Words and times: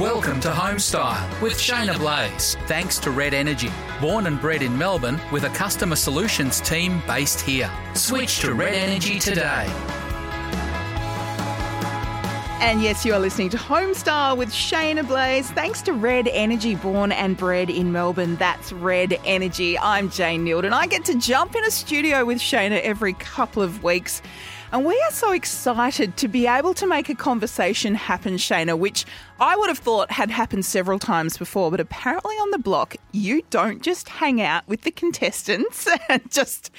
Welcome 0.00 0.40
to 0.40 0.48
Homestyle 0.48 1.40
with 1.40 1.52
Shaynna 1.52 1.96
Blaze. 1.96 2.56
Thanks 2.66 2.98
to 2.98 3.12
Red 3.12 3.32
Energy. 3.32 3.70
Born 4.00 4.26
and 4.26 4.40
bred 4.40 4.60
in 4.60 4.76
Melbourne 4.76 5.20
with 5.30 5.44
a 5.44 5.50
customer 5.50 5.94
solutions 5.94 6.60
team 6.60 7.00
based 7.06 7.40
here. 7.40 7.70
Switch 7.94 8.40
to 8.40 8.54
Red 8.54 8.74
Energy 8.74 9.20
today. 9.20 9.66
And 12.60 12.82
yes, 12.82 13.04
you 13.04 13.14
are 13.14 13.20
listening 13.20 13.50
to 13.50 13.56
Homestyle 13.56 14.36
with 14.36 14.48
Shaynna 14.48 15.06
Blaze. 15.06 15.52
Thanks 15.52 15.80
to 15.82 15.92
Red 15.92 16.26
Energy, 16.26 16.74
born 16.74 17.12
and 17.12 17.36
bred 17.36 17.70
in 17.70 17.92
Melbourne. 17.92 18.34
That's 18.34 18.72
Red 18.72 19.20
Energy. 19.24 19.78
I'm 19.78 20.10
Jane 20.10 20.44
Nield, 20.44 20.64
and 20.64 20.74
I 20.74 20.86
get 20.86 21.04
to 21.04 21.14
jump 21.14 21.54
in 21.54 21.62
a 21.62 21.70
studio 21.70 22.24
with 22.24 22.38
Shaynna 22.38 22.80
every 22.80 23.12
couple 23.12 23.62
of 23.62 23.84
weeks. 23.84 24.22
And 24.72 24.84
we 24.84 25.00
are 25.06 25.12
so 25.12 25.30
excited 25.30 26.16
to 26.16 26.26
be 26.26 26.48
able 26.48 26.74
to 26.74 26.86
make 26.88 27.08
a 27.08 27.14
conversation 27.14 27.94
happen, 27.94 28.34
Shaynna, 28.34 28.76
which 28.76 29.04
I 29.40 29.56
would 29.56 29.68
have 29.68 29.78
thought 29.78 30.12
had 30.12 30.30
happened 30.30 30.64
several 30.64 31.00
times 31.00 31.36
before, 31.36 31.70
but 31.70 31.80
apparently 31.80 32.36
on 32.36 32.50
the 32.52 32.58
block, 32.58 32.96
you 33.10 33.42
don't 33.50 33.82
just 33.82 34.08
hang 34.08 34.40
out 34.40 34.66
with 34.68 34.82
the 34.82 34.92
contestants 34.92 35.88
and 36.08 36.22
just, 36.30 36.70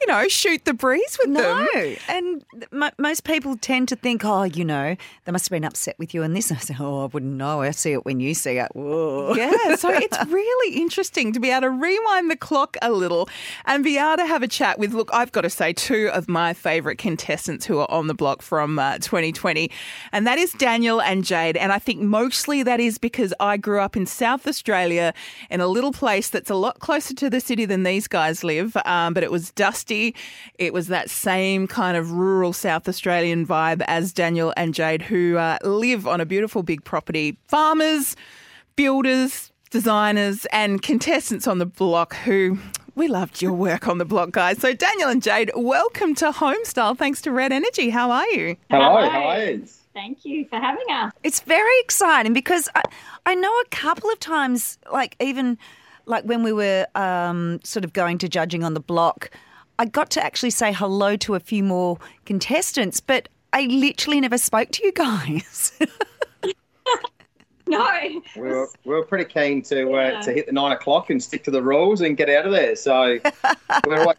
you 0.00 0.08
know, 0.08 0.26
shoot 0.26 0.64
the 0.64 0.74
breeze 0.74 1.16
with 1.20 1.32
them. 1.32 1.68
No, 1.72 1.94
and 2.08 2.44
m- 2.72 2.90
most 2.98 3.22
people 3.22 3.56
tend 3.56 3.88
to 3.88 3.96
think, 3.96 4.24
oh, 4.24 4.42
you 4.42 4.64
know, 4.64 4.96
they 5.24 5.32
must 5.32 5.46
have 5.46 5.52
been 5.52 5.64
upset 5.64 5.96
with 5.96 6.12
you 6.12 6.24
and 6.24 6.34
this. 6.34 6.50
And 6.50 6.58
I 6.60 6.62
say, 6.62 6.76
oh, 6.80 7.04
I 7.04 7.06
wouldn't 7.06 7.34
know. 7.34 7.62
I 7.62 7.70
see 7.70 7.92
it 7.92 8.04
when 8.04 8.18
you 8.18 8.34
see 8.34 8.58
it. 8.58 8.74
Whoa. 8.74 9.34
Yeah, 9.36 9.76
so 9.76 9.90
it's 9.92 10.26
really 10.26 10.76
interesting 10.80 11.32
to 11.32 11.40
be 11.40 11.50
able 11.50 11.62
to 11.62 11.70
rewind 11.70 12.32
the 12.32 12.36
clock 12.36 12.76
a 12.82 12.90
little 12.90 13.28
and 13.64 13.84
be 13.84 13.96
able 13.96 14.16
to 14.16 14.26
have 14.26 14.42
a 14.42 14.48
chat 14.48 14.78
with, 14.78 14.92
look, 14.92 15.10
I've 15.12 15.30
got 15.30 15.42
to 15.42 15.50
say, 15.50 15.72
two 15.72 16.10
of 16.10 16.28
my 16.28 16.52
favourite 16.52 16.98
contestants 16.98 17.64
who 17.64 17.78
are 17.78 17.90
on 17.90 18.08
the 18.08 18.14
block 18.14 18.42
from 18.42 18.78
uh, 18.80 18.98
2020, 18.98 19.70
and 20.10 20.26
that 20.26 20.38
is 20.38 20.52
Daniel 20.52 21.00
and 21.00 21.24
Jade. 21.24 21.56
And 21.56 21.72
I 21.72 21.78
think 21.78 21.91
think 21.92 22.08
mostly 22.08 22.62
that 22.62 22.80
is 22.80 22.96
because 22.96 23.34
I 23.38 23.58
grew 23.58 23.78
up 23.78 23.98
in 23.98 24.06
South 24.06 24.46
Australia 24.46 25.12
in 25.50 25.60
a 25.60 25.66
little 25.66 25.92
place 25.92 26.30
that's 26.30 26.48
a 26.48 26.54
lot 26.54 26.78
closer 26.78 27.14
to 27.16 27.28
the 27.28 27.38
city 27.38 27.66
than 27.66 27.82
these 27.82 28.08
guys 28.08 28.42
live. 28.42 28.74
Um, 28.86 29.12
but 29.12 29.22
it 29.22 29.30
was 29.30 29.50
dusty. 29.50 30.14
It 30.54 30.72
was 30.72 30.86
that 30.86 31.10
same 31.10 31.66
kind 31.66 31.98
of 31.98 32.12
rural 32.12 32.54
South 32.54 32.88
Australian 32.88 33.46
vibe 33.46 33.82
as 33.86 34.14
Daniel 34.14 34.54
and 34.56 34.72
Jade, 34.72 35.02
who 35.02 35.36
uh, 35.36 35.58
live 35.64 36.06
on 36.06 36.18
a 36.18 36.24
beautiful 36.24 36.62
big 36.62 36.82
property. 36.82 37.36
Farmers, 37.46 38.16
builders, 38.74 39.52
designers, 39.68 40.46
and 40.46 40.80
contestants 40.80 41.46
on 41.46 41.58
the 41.58 41.66
block 41.66 42.16
who 42.16 42.58
we 42.94 43.06
loved 43.08 43.42
your 43.42 43.52
work 43.52 43.86
on 43.86 43.98
the 43.98 44.06
block, 44.06 44.30
guys. 44.30 44.58
So, 44.58 44.72
Daniel 44.72 45.10
and 45.10 45.22
Jade, 45.22 45.50
welcome 45.54 46.14
to 46.16 46.30
Homestyle. 46.30 46.96
Thanks 46.96 47.20
to 47.22 47.32
Red 47.32 47.52
Energy. 47.52 47.90
How 47.90 48.10
are 48.10 48.28
you? 48.28 48.56
Hello, 48.70 49.10
how 49.10 49.24
are 49.24 49.44
you? 49.44 49.66
Thank 49.94 50.24
you 50.24 50.46
for 50.48 50.56
having 50.56 50.86
us. 50.90 51.12
It's 51.22 51.40
very 51.40 51.78
exciting 51.80 52.32
because 52.32 52.68
I, 52.74 52.82
I 53.26 53.34
know 53.34 53.50
a 53.50 53.68
couple 53.70 54.10
of 54.10 54.18
times, 54.20 54.78
like 54.90 55.16
even 55.20 55.58
like 56.06 56.24
when 56.24 56.42
we 56.42 56.52
were 56.52 56.86
um, 56.94 57.60
sort 57.62 57.84
of 57.84 57.92
going 57.92 58.18
to 58.18 58.28
judging 58.28 58.64
on 58.64 58.74
the 58.74 58.80
block, 58.80 59.30
I 59.78 59.84
got 59.86 60.10
to 60.12 60.24
actually 60.24 60.50
say 60.50 60.72
hello 60.72 61.16
to 61.16 61.34
a 61.34 61.40
few 61.40 61.62
more 61.62 61.98
contestants, 62.24 63.00
but 63.00 63.28
I 63.52 63.62
literally 63.66 64.20
never 64.20 64.38
spoke 64.38 64.70
to 64.72 64.84
you 64.84 64.92
guys. 64.92 65.72
no, 67.66 68.22
we 68.36 68.42
were, 68.42 68.68
we 68.84 68.94
were 68.94 69.04
pretty 69.04 69.24
keen 69.24 69.62
to 69.62 69.90
yeah. 69.90 70.18
uh, 70.18 70.22
to 70.22 70.32
hit 70.32 70.46
the 70.46 70.52
nine 70.52 70.72
o'clock 70.72 71.10
and 71.10 71.22
stick 71.22 71.44
to 71.44 71.50
the 71.50 71.62
rules 71.62 72.00
and 72.00 72.16
get 72.16 72.30
out 72.30 72.46
of 72.46 72.52
there. 72.52 72.76
So 72.76 73.18
we 73.86 73.94
are 73.94 74.04
like 74.06 74.18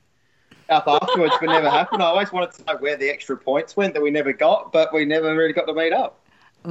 up 0.69 0.87
afterwards, 0.87 1.35
but 1.39 1.47
never 1.47 1.69
happened. 1.69 2.01
I 2.01 2.07
always 2.07 2.31
wanted 2.31 2.51
to 2.53 2.63
know 2.65 2.77
where 2.77 2.97
the 2.97 3.09
extra 3.09 3.37
points 3.37 3.75
went 3.75 3.93
that 3.93 4.01
we 4.01 4.11
never 4.11 4.33
got, 4.33 4.71
but 4.71 4.93
we 4.93 5.05
never 5.05 5.35
really 5.35 5.53
got 5.53 5.65
to 5.65 5.73
meet 5.73 5.93
up. 5.93 6.19
so, 6.65 6.69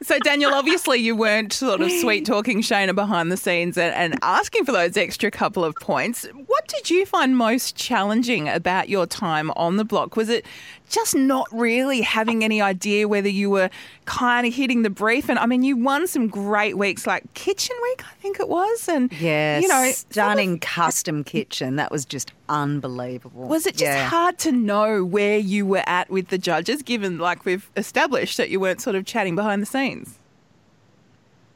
so 0.00 0.18
Daniel, 0.20 0.54
obviously 0.54 0.98
you 0.98 1.16
weren't 1.16 1.52
sort 1.52 1.80
of 1.80 1.90
sweet 1.90 2.24
talking 2.24 2.62
Shaynna 2.62 2.94
behind 2.94 3.32
the 3.32 3.36
scenes 3.36 3.76
and, 3.76 3.92
and, 3.96 4.16
asking 4.22 4.64
for 4.64 4.70
those 4.70 4.96
extra 4.96 5.28
couple 5.32 5.64
of 5.64 5.74
points. 5.74 6.24
What 6.46 6.68
did 6.68 6.88
you 6.88 7.04
find 7.04 7.36
most 7.36 7.74
challenging 7.74 8.48
about 8.48 8.88
your 8.88 9.06
time 9.06 9.50
on 9.56 9.76
the 9.76 9.84
block? 9.84 10.14
Was 10.14 10.28
it 10.28 10.46
just 10.88 11.14
not 11.14 11.48
really 11.52 12.00
having 12.00 12.44
any 12.44 12.60
idea 12.60 13.08
whether 13.08 13.28
you 13.28 13.50
were 13.50 13.70
kind 14.04 14.46
of 14.46 14.54
hitting 14.54 14.82
the 14.82 14.90
brief. 14.90 15.28
And 15.28 15.38
I 15.38 15.46
mean, 15.46 15.62
you 15.62 15.76
won 15.76 16.06
some 16.06 16.28
great 16.28 16.78
weeks 16.78 17.06
like 17.06 17.32
Kitchen 17.34 17.76
Week, 17.82 18.02
I 18.04 18.14
think 18.20 18.40
it 18.40 18.48
was. 18.48 18.88
And, 18.88 19.12
yeah, 19.12 19.58
you 19.58 19.68
know, 19.68 19.90
stunning 19.92 20.54
of, 20.54 20.60
custom 20.60 21.24
kitchen. 21.24 21.76
That 21.76 21.90
was 21.90 22.04
just 22.04 22.32
unbelievable. 22.48 23.48
Was 23.48 23.66
it 23.66 23.72
just 23.72 23.84
yeah. 23.84 24.08
hard 24.08 24.38
to 24.38 24.52
know 24.52 25.04
where 25.04 25.38
you 25.38 25.66
were 25.66 25.84
at 25.86 26.10
with 26.10 26.28
the 26.28 26.38
judges, 26.38 26.82
given 26.82 27.18
like 27.18 27.44
we've 27.44 27.70
established 27.76 28.36
that 28.36 28.50
you 28.50 28.60
weren't 28.60 28.80
sort 28.80 28.96
of 28.96 29.04
chatting 29.04 29.34
behind 29.34 29.62
the 29.62 29.66
scenes? 29.66 30.18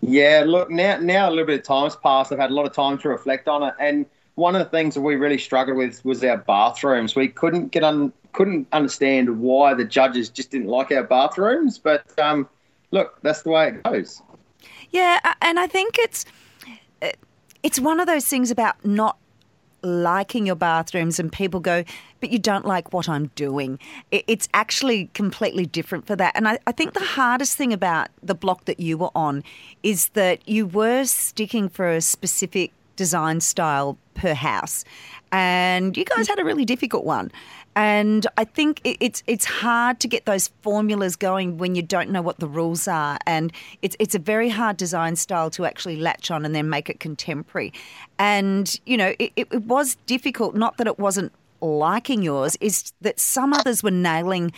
Yeah, 0.03 0.45
look, 0.47 0.71
now 0.71 0.99
now 0.99 1.29
a 1.29 1.31
little 1.31 1.45
bit 1.45 1.61
of 1.61 1.67
time's 1.67 1.95
passed. 1.95 2.33
I've 2.33 2.39
had 2.39 2.51
a 2.51 2.55
lot 2.55 2.67
of 2.67 2.73
time 2.73 2.97
to 2.99 3.09
reflect 3.09 3.49
on 3.49 3.63
it. 3.63 3.75
And 3.79 4.07
one 4.35 4.57
of 4.57 4.61
the 4.61 4.71
things 4.71 4.95
that 4.95 5.03
we 5.03 5.17
really 5.17 5.37
struggled 5.37 5.77
with 5.77 6.03
was 6.05 6.25
our 6.25 6.39
bathrooms. 6.39 7.15
We 7.15 7.29
couldn't 7.29 7.69
get 7.69 7.85
on 7.85 8.13
couldn't 8.33 8.67
understand 8.73 9.41
why 9.41 9.75
the 9.75 9.85
judges 9.85 10.29
just 10.29 10.51
didn't 10.51 10.69
like 10.69 10.91
our 10.93 11.05
bathrooms. 11.05 11.79
But 11.79 12.05
um, 12.19 12.49
look, 12.91 13.19
that's 13.23 13.43
the 13.43 13.51
way 13.51 13.69
it 13.69 13.83
goes. 13.83 14.23
Yeah, 14.91 15.21
and 15.41 15.59
I 15.61 15.67
think 15.67 15.99
it's 15.99 16.25
it's 17.63 17.79
one 17.79 18.01
of 18.01 18.07
those 18.07 18.27
things 18.27 18.51
about 18.51 18.85
not 18.85 19.17
liking 19.83 20.47
your 20.47 20.57
bathrooms 20.57 21.19
and 21.19 21.33
people 21.33 21.61
go, 21.61 21.85
but 22.21 22.31
you 22.31 22.39
don't 22.39 22.67
like 22.67 22.93
what 22.93 23.09
I'm 23.09 23.29
doing. 23.29 23.79
It's 24.11 24.49
actually 24.53 25.07
completely 25.15 25.67
different 25.67 26.07
for 26.07 26.17
that. 26.17 26.37
And 26.37 26.47
I, 26.47 26.59
I, 26.67 26.73
think 26.73 26.93
the 26.93 27.01
hardest 27.01 27.57
thing 27.57 27.73
about 27.73 28.09
the 28.23 28.35
block 28.35 28.67
that 28.67 28.79
you 28.79 28.99
were 28.99 29.11
on 29.15 29.43
is 29.83 30.11
that 30.11 30.47
you 30.47 30.67
were 30.67 31.05
sticking 31.05 31.69
for 31.69 31.89
a 31.89 32.01
specific 32.01 32.73
design 32.97 33.41
style 33.41 33.97
per 34.15 34.35
house. 34.35 34.85
And 35.33 35.97
you 35.97 36.05
guys 36.05 36.29
had 36.29 36.39
a 36.39 36.45
really 36.45 36.65
difficult 36.65 37.05
one. 37.05 37.31
And 37.77 38.27
I 38.37 38.45
think 38.45 38.81
it's 38.85 39.23
it's 39.27 39.45
hard 39.45 40.01
to 40.01 40.09
get 40.09 40.27
those 40.27 40.49
formulas 40.63 41.15
going 41.15 41.57
when 41.57 41.75
you 41.77 41.83
don't 41.83 42.11
know 42.11 42.21
what 42.21 42.39
the 42.41 42.49
rules 42.49 42.89
are, 42.89 43.19
and 43.27 43.53
it's 43.81 43.97
it's 44.01 44.15
a 44.15 44.19
very 44.19 44.49
hard 44.49 44.77
design 44.77 45.15
style 45.15 45.51
to 45.51 45.65
actually 45.65 45.97
latch 45.97 46.31
on 46.31 46.45
and 46.45 46.55
then 46.55 46.69
make 46.69 46.91
it 46.91 46.99
contemporary. 46.99 47.73
And 48.19 48.79
you 48.87 48.97
know, 48.97 49.15
it, 49.19 49.33
it 49.37 49.63
was 49.63 49.97
difficult. 50.07 50.57
Not 50.57 50.79
that 50.79 50.89
it 50.89 50.99
wasn't 50.99 51.33
liking 51.61 52.23
yours, 52.23 52.57
is 52.61 52.93
that 53.03 53.21
some 53.21 53.53
others 53.53 53.83
were 53.83 53.91
nailing 53.91 54.53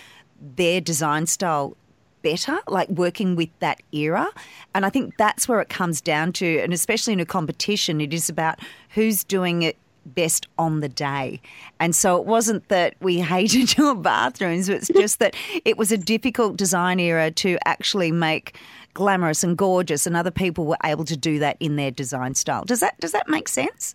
their 0.56 0.81
design 0.81 1.27
style 1.27 1.77
better, 2.23 2.59
like 2.69 2.89
working 2.89 3.37
with 3.37 3.50
that 3.59 3.83
era. 3.93 4.31
And 4.75 4.87
I 4.87 4.91
think 4.91 5.17
that's 5.17 5.49
where 5.49 5.61
it 5.61 5.69
comes 5.69 6.00
down 6.00 6.33
to, 6.34 6.61
and 6.61 6.73
especially 6.73 7.12
in 7.12 7.21
a 7.21 7.27
competition, 7.27 8.00
it 8.00 8.15
is 8.15 8.29
about 8.29 8.59
who's 8.91 9.25
doing 9.25 9.62
it 9.62 9.77
best 10.06 10.46
on 10.58 10.80
the 10.80 10.88
day. 10.88 11.40
And 11.80 11.94
so 11.94 12.16
it 12.18 12.26
wasn't 12.26 12.68
that 12.68 12.94
we 13.00 13.18
hated 13.20 13.76
your 13.76 13.94
bathrooms, 13.94 14.68
it's 14.68 14.88
just 14.88 15.18
that 15.18 15.34
it 15.64 15.76
was 15.76 15.92
a 15.92 15.98
difficult 15.98 16.56
design 16.56 17.00
era 17.00 17.30
to 17.32 17.58
actually 17.66 18.12
make 18.12 18.56
glamorous 18.94 19.42
and 19.42 19.56
gorgeous 19.56 20.06
and 20.06 20.16
other 20.16 20.30
people 20.30 20.66
were 20.66 20.76
able 20.84 21.04
to 21.04 21.16
do 21.16 21.38
that 21.38 21.56
in 21.60 21.76
their 21.76 21.90
design 21.90 22.34
style. 22.34 22.64
Does 22.64 22.80
that 22.80 22.98
does 23.00 23.12
that 23.12 23.28
make 23.28 23.48
sense? 23.48 23.94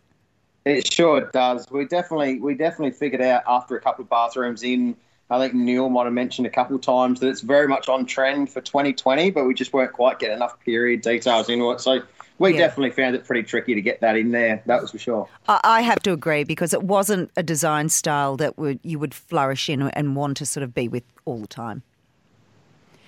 It 0.65 0.91
sure 0.91 1.29
does. 1.31 1.69
We 1.71 1.85
definitely 1.85 2.39
we 2.39 2.55
definitely 2.55 2.91
figured 2.91 3.21
out 3.21 3.43
after 3.47 3.77
a 3.77 3.81
couple 3.81 4.03
of 4.03 4.09
bathrooms 4.09 4.63
in 4.63 4.95
I 5.29 5.39
think 5.39 5.53
Neale 5.53 5.89
might 5.89 6.05
have 6.05 6.13
mentioned 6.13 6.47
a 6.47 6.49
couple 6.49 6.75
of 6.75 6.81
times 6.81 7.19
that 7.19 7.27
it's 7.27 7.41
very 7.41 7.67
much 7.67 7.89
on 7.89 8.05
trend 8.05 8.49
for 8.49 8.61
2020, 8.61 9.31
but 9.31 9.45
we 9.45 9.53
just 9.53 9.73
weren't 9.73 9.91
quite 9.91 10.19
getting 10.19 10.37
enough 10.37 10.57
period 10.61 11.01
details 11.01 11.49
into 11.49 11.69
it. 11.71 11.81
So 11.81 12.01
we 12.39 12.53
yeah. 12.53 12.59
definitely 12.59 12.91
found 12.91 13.15
it 13.15 13.25
pretty 13.25 13.43
tricky 13.43 13.75
to 13.75 13.81
get 13.81 14.01
that 14.01 14.15
in 14.15 14.31
there. 14.31 14.61
That 14.65 14.81
was 14.81 14.91
for 14.91 14.99
sure. 14.99 15.27
I 15.47 15.81
have 15.81 15.99
to 16.03 16.11
agree 16.11 16.43
because 16.43 16.73
it 16.73 16.83
wasn't 16.83 17.31
a 17.35 17.43
design 17.43 17.89
style 17.89 18.37
that 18.37 18.57
would 18.57 18.79
you 18.83 18.99
would 18.99 19.13
flourish 19.13 19.69
in 19.69 19.81
and 19.81 20.15
want 20.15 20.37
to 20.37 20.45
sort 20.45 20.63
of 20.63 20.73
be 20.73 20.87
with 20.87 21.03
all 21.25 21.39
the 21.39 21.47
time. 21.47 21.83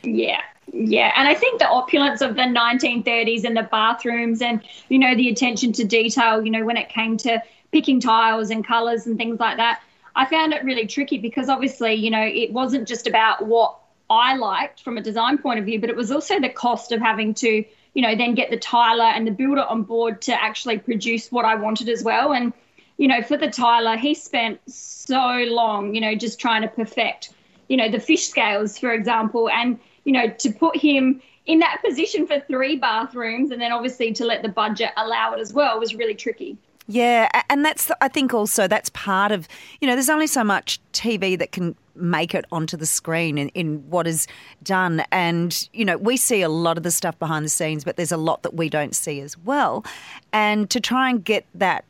Yeah, 0.04 0.42
yeah, 0.72 1.12
and 1.16 1.28
I 1.28 1.36
think 1.36 1.60
the 1.60 1.68
opulence 1.68 2.22
of 2.22 2.36
the 2.36 2.44
1930s 2.44 3.44
and 3.44 3.56
the 3.56 3.64
bathrooms 3.64 4.42
and 4.42 4.62
you 4.88 4.98
know 4.98 5.16
the 5.16 5.30
attention 5.30 5.74
to 5.74 5.84
detail, 5.84 6.44
you 6.44 6.52
know, 6.52 6.66
when 6.66 6.78
it 6.78 6.90
came 6.90 7.18
to 7.18 7.42
picking 7.72 8.00
tiles 8.00 8.50
and 8.50 8.66
colors 8.66 9.06
and 9.06 9.18
things 9.18 9.40
like 9.40 9.58
that, 9.58 9.82
I 10.16 10.26
found 10.26 10.54
it 10.54 10.64
really 10.64 10.88
tricky 10.88 11.20
because 11.20 11.50
obviously, 11.50 11.94
you 11.94 12.10
know, 12.10 12.24
it 12.24 12.52
wasn't 12.52 12.88
just 12.88 13.08
about 13.08 13.46
what 13.46 13.78
I 14.10 14.36
liked 14.38 14.82
from 14.82 14.98
a 14.98 15.02
design 15.02 15.38
point 15.38 15.60
of 15.60 15.66
view, 15.66 15.80
but 15.80 15.90
it 15.90 15.96
was 15.96 16.12
also 16.12 16.40
the 16.40 16.50
cost 16.50 16.92
of 16.92 17.00
having 17.00 17.36
to 17.36 17.64
you 18.00 18.04
know, 18.08 18.16
then 18.16 18.34
get 18.34 18.50
the 18.50 18.56
tiler 18.56 19.04
and 19.04 19.28
the 19.28 19.32
builder 19.32 19.66
on 19.66 19.84
board 19.84 20.22
to 20.22 20.32
actually 20.32 20.78
produce 20.78 21.34
what 21.34 21.44
I 21.44 21.56
wanted 21.56 21.90
as 21.90 22.02
well. 22.02 22.32
And, 22.32 22.54
you 22.96 23.10
know, 23.10 23.22
for 23.22 23.36
the 23.36 23.50
tiler, 23.50 23.98
he 23.98 24.14
spent 24.14 24.62
so 24.72 25.44
long, 25.50 25.94
you 25.94 26.00
know, 26.00 26.16
just 26.16 26.40
trying 26.40 26.62
to 26.62 26.70
perfect, 26.70 27.34
you 27.68 27.76
know, 27.76 27.92
the 27.92 28.00
fish 28.00 28.30
scales, 28.30 28.78
for 28.80 28.94
example. 28.94 29.50
And, 29.50 29.82
you 30.06 30.14
know, 30.14 30.30
to 30.30 30.50
put 30.50 30.78
him 30.78 31.22
in 31.46 31.60
that 31.60 31.82
position 31.84 32.26
for 32.26 32.40
three 32.40 32.78
bathrooms 32.78 33.52
and 33.52 33.62
then 33.62 33.74
obviously 33.74 34.14
to 34.14 34.24
let 34.24 34.44
the 34.44 34.48
budget 34.50 34.92
allow 34.96 35.34
it 35.34 35.42
as 35.42 35.52
well 35.52 35.78
was 35.78 35.94
really 35.94 36.16
tricky. 36.16 36.58
Yeah, 36.92 37.30
and 37.52 37.64
that's 37.64 37.92
I 38.02 38.08
think 38.08 38.34
also 38.34 38.68
that's 38.68 38.90
part 38.90 39.32
of 39.32 39.48
you 39.80 39.88
know 39.88 39.94
there's 39.94 40.10
only 40.10 40.26
so 40.26 40.44
much 40.44 40.80
TV 40.92 41.38
that 41.38 41.52
can 41.52 41.76
make 41.94 42.34
it 42.34 42.46
onto 42.52 42.78
the 42.78 42.88
screen 42.88 43.38
in, 43.38 43.50
in 43.50 43.88
what 43.92 44.08
is 44.08 44.26
done, 44.64 45.04
and 45.12 45.70
you 45.72 45.86
know 45.86 45.98
we 45.98 46.18
see 46.18 46.42
a 46.42 46.50
lot 46.50 46.78
of 46.78 46.84
the 46.84 46.90
stuff 46.90 47.18
behind 47.20 47.46
the 47.46 47.50
scenes, 47.50 47.84
but 47.84 47.96
there's 47.96 48.12
a 48.12 48.18
lot 48.18 48.42
that 48.42 48.56
we 48.56 48.70
don't 48.70 48.96
see 48.96 49.22
as 49.22 49.38
well, 49.38 49.86
and 50.34 50.68
to 50.72 50.80
try 50.80 51.12
and 51.12 51.24
get 51.24 51.46
that 51.54 51.86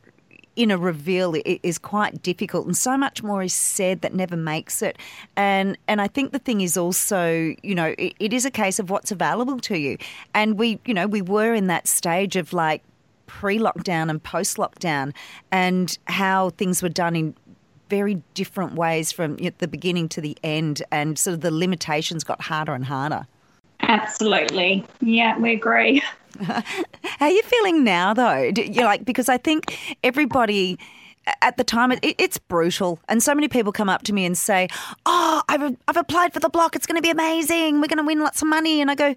in 0.54 0.70
a 0.70 0.76
reveal 0.76 1.34
is 1.46 1.78
quite 1.78 2.22
difficult. 2.22 2.66
And 2.66 2.76
so 2.76 2.98
much 2.98 3.22
more 3.22 3.42
is 3.42 3.54
said 3.54 4.02
that 4.02 4.12
never 4.12 4.36
makes 4.36 4.82
it. 4.82 4.98
And 5.34 5.78
and 5.88 6.02
I 6.02 6.08
think 6.08 6.32
the 6.32 6.38
thing 6.38 6.60
is 6.60 6.76
also 6.76 7.54
you 7.62 7.74
know 7.74 7.94
it, 7.96 8.12
it 8.20 8.34
is 8.34 8.44
a 8.44 8.50
case 8.50 8.78
of 8.78 8.90
what's 8.90 9.10
available 9.10 9.60
to 9.60 9.78
you. 9.78 9.96
And 10.34 10.58
we 10.58 10.78
you 10.84 10.92
know 10.92 11.06
we 11.06 11.22
were 11.22 11.54
in 11.54 11.68
that 11.68 11.88
stage 11.88 12.36
of 12.36 12.52
like 12.52 12.82
pre-lockdown 13.30 14.10
and 14.10 14.20
post-lockdown 14.22 15.14
and 15.52 15.98
how 16.08 16.50
things 16.50 16.82
were 16.82 16.88
done 16.88 17.14
in 17.14 17.34
very 17.88 18.20
different 18.34 18.74
ways 18.74 19.12
from 19.12 19.36
the 19.36 19.68
beginning 19.68 20.08
to 20.08 20.20
the 20.20 20.36
end 20.42 20.82
and 20.90 21.16
sort 21.16 21.34
of 21.34 21.40
the 21.40 21.50
limitations 21.50 22.24
got 22.24 22.42
harder 22.42 22.74
and 22.74 22.84
harder. 22.84 23.26
Absolutely. 23.82 24.84
Yeah 25.00 25.38
we 25.38 25.52
agree. 25.52 26.02
How 26.42 26.62
are 27.26 27.30
you 27.30 27.42
feeling 27.42 27.84
now 27.84 28.14
though? 28.14 28.50
You're 28.56 28.84
like 28.84 29.04
because 29.04 29.28
i 29.28 29.36
think 29.36 29.78
everybody 30.02 30.78
at 31.42 31.56
the 31.56 31.64
time, 31.64 31.92
it, 31.92 32.00
it's 32.02 32.38
brutal. 32.38 32.98
And 33.08 33.22
so 33.22 33.34
many 33.34 33.48
people 33.48 33.72
come 33.72 33.88
up 33.88 34.02
to 34.04 34.12
me 34.12 34.24
and 34.24 34.36
say, 34.36 34.68
Oh, 35.06 35.42
I've, 35.48 35.76
I've 35.88 35.96
applied 35.96 36.32
for 36.32 36.40
the 36.40 36.48
block. 36.48 36.76
It's 36.76 36.86
going 36.86 36.96
to 36.96 37.02
be 37.02 37.10
amazing. 37.10 37.80
We're 37.80 37.88
going 37.88 37.98
to 37.98 38.04
win 38.04 38.20
lots 38.20 38.42
of 38.42 38.48
money. 38.48 38.80
And 38.80 38.90
I 38.90 38.94
go, 38.94 39.14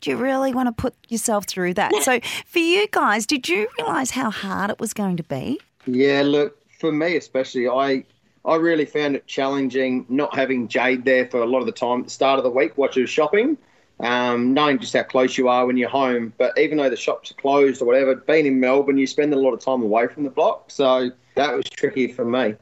do 0.00 0.10
you 0.10 0.16
really 0.16 0.52
want 0.52 0.68
to 0.68 0.72
put 0.72 0.94
yourself 1.08 1.46
through 1.46 1.74
that? 1.74 1.94
so, 2.02 2.20
for 2.46 2.58
you 2.58 2.86
guys, 2.90 3.26
did 3.26 3.48
you 3.48 3.68
realise 3.78 4.10
how 4.10 4.30
hard 4.30 4.70
it 4.70 4.78
was 4.78 4.92
going 4.92 5.16
to 5.16 5.22
be? 5.22 5.60
Yeah, 5.86 6.22
look, 6.24 6.58
for 6.78 6.92
me 6.92 7.16
especially, 7.16 7.68
I 7.68 8.04
I 8.44 8.56
really 8.56 8.84
found 8.84 9.16
it 9.16 9.26
challenging 9.26 10.06
not 10.08 10.34
having 10.34 10.68
Jade 10.68 11.04
there 11.04 11.26
for 11.26 11.42
a 11.42 11.46
lot 11.46 11.60
of 11.60 11.66
the 11.66 11.72
time 11.72 12.00
at 12.00 12.04
the 12.04 12.10
start 12.10 12.38
of 12.38 12.44
the 12.44 12.50
week 12.50 12.72
while 12.76 12.90
she 12.90 13.00
was 13.00 13.10
shopping, 13.10 13.58
um, 13.98 14.54
knowing 14.54 14.78
just 14.78 14.92
how 14.92 15.02
close 15.02 15.36
you 15.36 15.48
are 15.48 15.66
when 15.66 15.76
you're 15.76 15.88
home. 15.88 16.32
But 16.38 16.56
even 16.56 16.78
though 16.78 16.90
the 16.90 16.96
shops 16.96 17.32
are 17.32 17.34
closed 17.34 17.82
or 17.82 17.86
whatever, 17.86 18.14
being 18.14 18.46
in 18.46 18.60
Melbourne, 18.60 18.98
you 18.98 19.06
spend 19.06 19.34
a 19.34 19.38
lot 19.38 19.52
of 19.52 19.60
time 19.60 19.82
away 19.82 20.06
from 20.06 20.22
the 20.22 20.30
block. 20.30 20.70
So 20.70 21.10
that 21.36 21.54
was 21.54 21.64
tricky 21.70 22.08
for 22.08 22.24
me. 22.24 22.54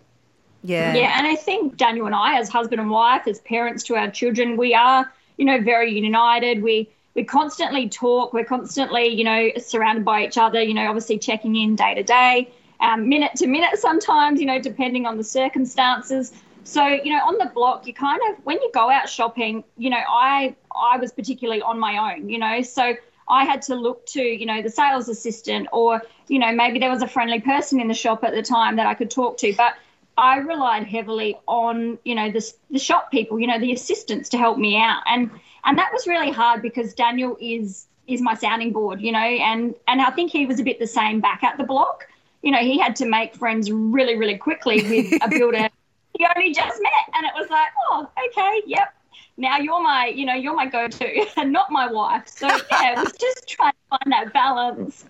Yeah. 0.62 0.94
Yeah, 0.94 1.18
and 1.18 1.26
I 1.26 1.36
think 1.36 1.76
Daniel 1.76 2.06
and 2.06 2.14
I, 2.14 2.38
as 2.38 2.48
husband 2.48 2.80
and 2.80 2.90
wife, 2.90 3.26
as 3.26 3.40
parents 3.40 3.82
to 3.84 3.96
our 3.96 4.10
children, 4.10 4.56
we 4.56 4.74
are, 4.74 5.12
you 5.36 5.44
know, 5.44 5.60
very 5.60 5.92
united. 5.92 6.62
We 6.62 6.88
we 7.14 7.22
constantly 7.22 7.88
talk. 7.88 8.32
We're 8.32 8.44
constantly, 8.44 9.08
you 9.08 9.24
know, 9.24 9.50
surrounded 9.58 10.04
by 10.04 10.24
each 10.26 10.38
other. 10.38 10.62
You 10.62 10.74
know, 10.74 10.88
obviously 10.88 11.18
checking 11.18 11.56
in 11.56 11.76
day 11.76 11.94
to 11.94 12.02
day, 12.02 12.50
um, 12.80 13.08
minute 13.08 13.32
to 13.36 13.46
minute 13.46 13.78
sometimes. 13.78 14.40
You 14.40 14.46
know, 14.46 14.60
depending 14.60 15.06
on 15.06 15.16
the 15.16 15.24
circumstances. 15.24 16.32
So, 16.66 16.86
you 16.86 17.12
know, 17.12 17.22
on 17.26 17.36
the 17.36 17.50
block, 17.54 17.86
you 17.86 17.92
kind 17.92 18.20
of 18.30 18.42
when 18.44 18.60
you 18.62 18.70
go 18.72 18.90
out 18.90 19.08
shopping, 19.08 19.64
you 19.76 19.90
know, 19.90 20.00
I 20.08 20.56
I 20.74 20.96
was 20.96 21.12
particularly 21.12 21.60
on 21.60 21.78
my 21.78 22.14
own. 22.14 22.30
You 22.30 22.38
know, 22.38 22.62
so 22.62 22.94
I 23.28 23.44
had 23.44 23.62
to 23.62 23.74
look 23.74 24.06
to, 24.06 24.22
you 24.22 24.46
know, 24.46 24.62
the 24.62 24.70
sales 24.70 25.08
assistant, 25.08 25.68
or 25.72 26.02
you 26.28 26.38
know, 26.38 26.52
maybe 26.52 26.78
there 26.78 26.90
was 26.90 27.02
a 27.02 27.08
friendly 27.08 27.40
person 27.40 27.80
in 27.80 27.88
the 27.88 27.94
shop 27.94 28.24
at 28.24 28.34
the 28.34 28.42
time 28.42 28.76
that 28.76 28.86
I 28.86 28.94
could 28.94 29.10
talk 29.10 29.38
to, 29.38 29.54
but. 29.56 29.74
I 30.16 30.36
relied 30.36 30.86
heavily 30.86 31.36
on, 31.48 31.98
you 32.04 32.14
know, 32.14 32.30
the, 32.30 32.52
the 32.70 32.78
shop 32.78 33.10
people, 33.10 33.40
you 33.40 33.48
know, 33.48 33.58
the 33.58 33.72
assistants 33.72 34.28
to 34.28 34.38
help 34.38 34.58
me 34.58 34.76
out. 34.78 35.02
And 35.08 35.28
and 35.64 35.76
that 35.76 35.92
was 35.92 36.06
really 36.06 36.30
hard 36.30 36.62
because 36.62 36.94
Daniel 36.94 37.36
is 37.40 37.88
is 38.06 38.20
my 38.20 38.34
sounding 38.34 38.72
board, 38.72 39.00
you 39.00 39.10
know, 39.10 39.18
and 39.18 39.74
and 39.88 40.00
I 40.00 40.10
think 40.10 40.30
he 40.30 40.46
was 40.46 40.60
a 40.60 40.62
bit 40.62 40.78
the 40.78 40.86
same 40.86 41.20
back 41.20 41.42
at 41.42 41.58
the 41.58 41.64
block. 41.64 42.06
You 42.42 42.52
know, 42.52 42.60
he 42.60 42.78
had 42.78 42.94
to 42.94 43.06
make 43.06 43.34
friends 43.34 43.72
really, 43.72 44.14
really 44.14 44.38
quickly 44.38 44.84
with 44.84 45.20
a 45.20 45.28
builder 45.36 45.68
he 46.16 46.26
only 46.36 46.52
just 46.52 46.80
met, 46.80 47.14
and 47.14 47.26
it 47.26 47.32
was 47.36 47.50
like, 47.50 47.68
oh, 47.90 48.08
okay, 48.28 48.62
yep. 48.66 48.94
Now 49.36 49.58
you're 49.58 49.82
my, 49.82 50.06
you 50.06 50.24
know, 50.24 50.34
you're 50.34 50.54
my 50.54 50.66
go-to, 50.66 51.26
and 51.36 51.52
not 51.52 51.70
my 51.70 51.90
wife. 51.90 52.28
So 52.28 52.46
yeah, 52.46 52.92
it 52.92 52.98
was 52.98 53.12
just 53.20 53.48
trying 53.48 53.72
to 53.72 53.98
find 53.98 54.12
that 54.12 54.32
balance. 54.32 55.04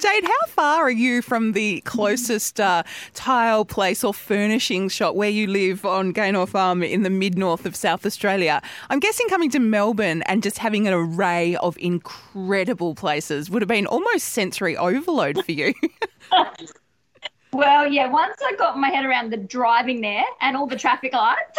Jade, 0.00 0.24
how 0.24 0.46
far 0.48 0.84
are 0.84 0.90
you 0.90 1.22
from 1.22 1.52
the 1.52 1.80
closest 1.82 2.60
uh, 2.60 2.82
tile 3.14 3.64
place 3.64 4.04
or 4.04 4.14
furnishing 4.14 4.88
shop 4.88 5.14
where 5.14 5.28
you 5.28 5.46
live 5.46 5.84
on 5.84 6.12
Gaynor 6.12 6.46
Farm 6.46 6.82
in 6.82 7.02
the 7.02 7.10
mid 7.10 7.36
north 7.36 7.66
of 7.66 7.74
South 7.74 8.06
Australia? 8.06 8.62
I'm 8.90 9.00
guessing 9.00 9.28
coming 9.28 9.50
to 9.50 9.58
Melbourne 9.58 10.22
and 10.22 10.42
just 10.42 10.58
having 10.58 10.86
an 10.86 10.94
array 10.94 11.56
of 11.56 11.76
incredible 11.78 12.94
places 12.94 13.50
would 13.50 13.60
have 13.60 13.68
been 13.68 13.86
almost 13.86 14.26
sensory 14.26 14.76
overload 14.76 15.44
for 15.44 15.52
you. 15.52 15.74
well, 17.52 17.86
yeah, 17.90 18.08
once 18.08 18.36
I 18.44 18.54
got 18.54 18.78
my 18.78 18.88
head 18.88 19.04
around 19.04 19.30
the 19.30 19.36
driving 19.36 20.00
there 20.00 20.24
and 20.40 20.56
all 20.56 20.66
the 20.66 20.76
traffic 20.76 21.12
lights. 21.12 21.58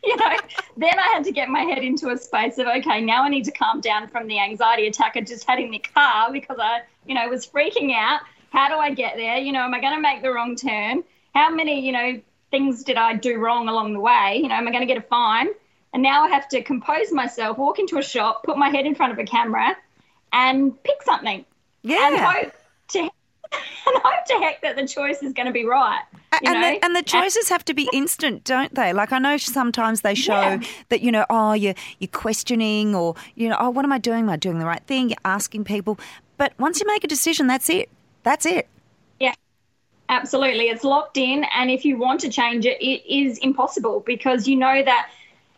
you 0.04 0.16
know, 0.16 0.36
then 0.76 0.98
I 0.98 1.12
had 1.12 1.24
to 1.24 1.32
get 1.32 1.48
my 1.48 1.60
head 1.60 1.82
into 1.82 2.08
a 2.08 2.16
space 2.16 2.58
of, 2.58 2.66
okay, 2.66 3.00
now 3.00 3.24
I 3.24 3.28
need 3.28 3.44
to 3.44 3.52
calm 3.52 3.80
down 3.80 4.08
from 4.08 4.28
the 4.28 4.38
anxiety 4.38 4.86
attack 4.86 5.12
I 5.16 5.20
just 5.20 5.44
had 5.44 5.58
in 5.58 5.70
the 5.70 5.78
car 5.78 6.32
because 6.32 6.58
I, 6.58 6.80
you 7.06 7.14
know, 7.14 7.28
was 7.28 7.46
freaking 7.46 7.94
out. 7.94 8.20
How 8.50 8.68
do 8.68 8.76
I 8.76 8.92
get 8.92 9.16
there? 9.16 9.36
You 9.36 9.52
know, 9.52 9.60
am 9.60 9.74
I 9.74 9.80
going 9.80 9.94
to 9.94 10.00
make 10.00 10.22
the 10.22 10.30
wrong 10.30 10.56
turn? 10.56 11.04
How 11.34 11.50
many, 11.50 11.84
you 11.84 11.92
know, 11.92 12.20
things 12.50 12.82
did 12.82 12.96
I 12.96 13.14
do 13.14 13.38
wrong 13.38 13.68
along 13.68 13.92
the 13.92 14.00
way? 14.00 14.40
You 14.42 14.48
know, 14.48 14.54
am 14.54 14.66
I 14.66 14.70
going 14.70 14.86
to 14.86 14.92
get 14.92 14.98
a 14.98 15.06
fine? 15.06 15.48
And 15.92 16.02
now 16.02 16.24
I 16.24 16.28
have 16.28 16.48
to 16.48 16.62
compose 16.62 17.12
myself, 17.12 17.58
walk 17.58 17.78
into 17.78 17.98
a 17.98 18.02
shop, 18.02 18.44
put 18.44 18.56
my 18.56 18.70
head 18.70 18.86
in 18.86 18.94
front 18.94 19.12
of 19.12 19.18
a 19.18 19.24
camera, 19.24 19.76
and 20.32 20.82
pick 20.82 21.02
something. 21.02 21.44
Yeah. 21.82 22.08
And 22.08 22.16
hope 22.16 22.52
to 22.88 22.98
and 23.52 24.02
hope 24.02 24.24
to 24.26 24.34
heck 24.34 24.62
that 24.62 24.76
the 24.76 24.86
choice 24.86 25.22
is 25.22 25.32
going 25.32 25.46
to 25.46 25.52
be 25.52 25.64
right. 25.64 26.02
And, 26.32 26.62
the, 26.62 26.84
and 26.84 26.96
the 26.96 27.02
choices 27.02 27.48
have 27.48 27.64
to 27.66 27.74
be 27.74 27.88
instant, 27.92 28.44
don't 28.44 28.74
they? 28.74 28.92
Like 28.92 29.12
I 29.12 29.18
know 29.18 29.36
sometimes 29.36 30.02
they 30.02 30.14
show 30.14 30.40
yeah. 30.40 30.62
that 30.88 31.00
you 31.00 31.10
know, 31.10 31.26
oh, 31.28 31.52
you're 31.52 31.74
you're 31.98 32.08
questioning, 32.08 32.94
or 32.94 33.14
you 33.34 33.48
know, 33.48 33.56
oh, 33.58 33.70
what 33.70 33.84
am 33.84 33.92
I 33.92 33.98
doing? 33.98 34.20
Am 34.20 34.30
I 34.30 34.36
doing 34.36 34.58
the 34.58 34.66
right 34.66 34.82
thing? 34.86 35.10
You're 35.10 35.18
asking 35.24 35.64
people, 35.64 35.98
but 36.36 36.52
once 36.58 36.80
you 36.80 36.86
make 36.86 37.04
a 37.04 37.08
decision, 37.08 37.46
that's 37.46 37.68
it. 37.68 37.88
That's 38.22 38.46
it. 38.46 38.68
Yeah, 39.18 39.34
absolutely. 40.08 40.68
It's 40.68 40.84
locked 40.84 41.16
in, 41.16 41.44
and 41.54 41.70
if 41.70 41.84
you 41.84 41.98
want 41.98 42.20
to 42.20 42.28
change 42.28 42.64
it, 42.64 42.80
it 42.80 43.12
is 43.12 43.38
impossible 43.38 44.00
because 44.06 44.46
you 44.46 44.56
know 44.56 44.82
that 44.82 45.10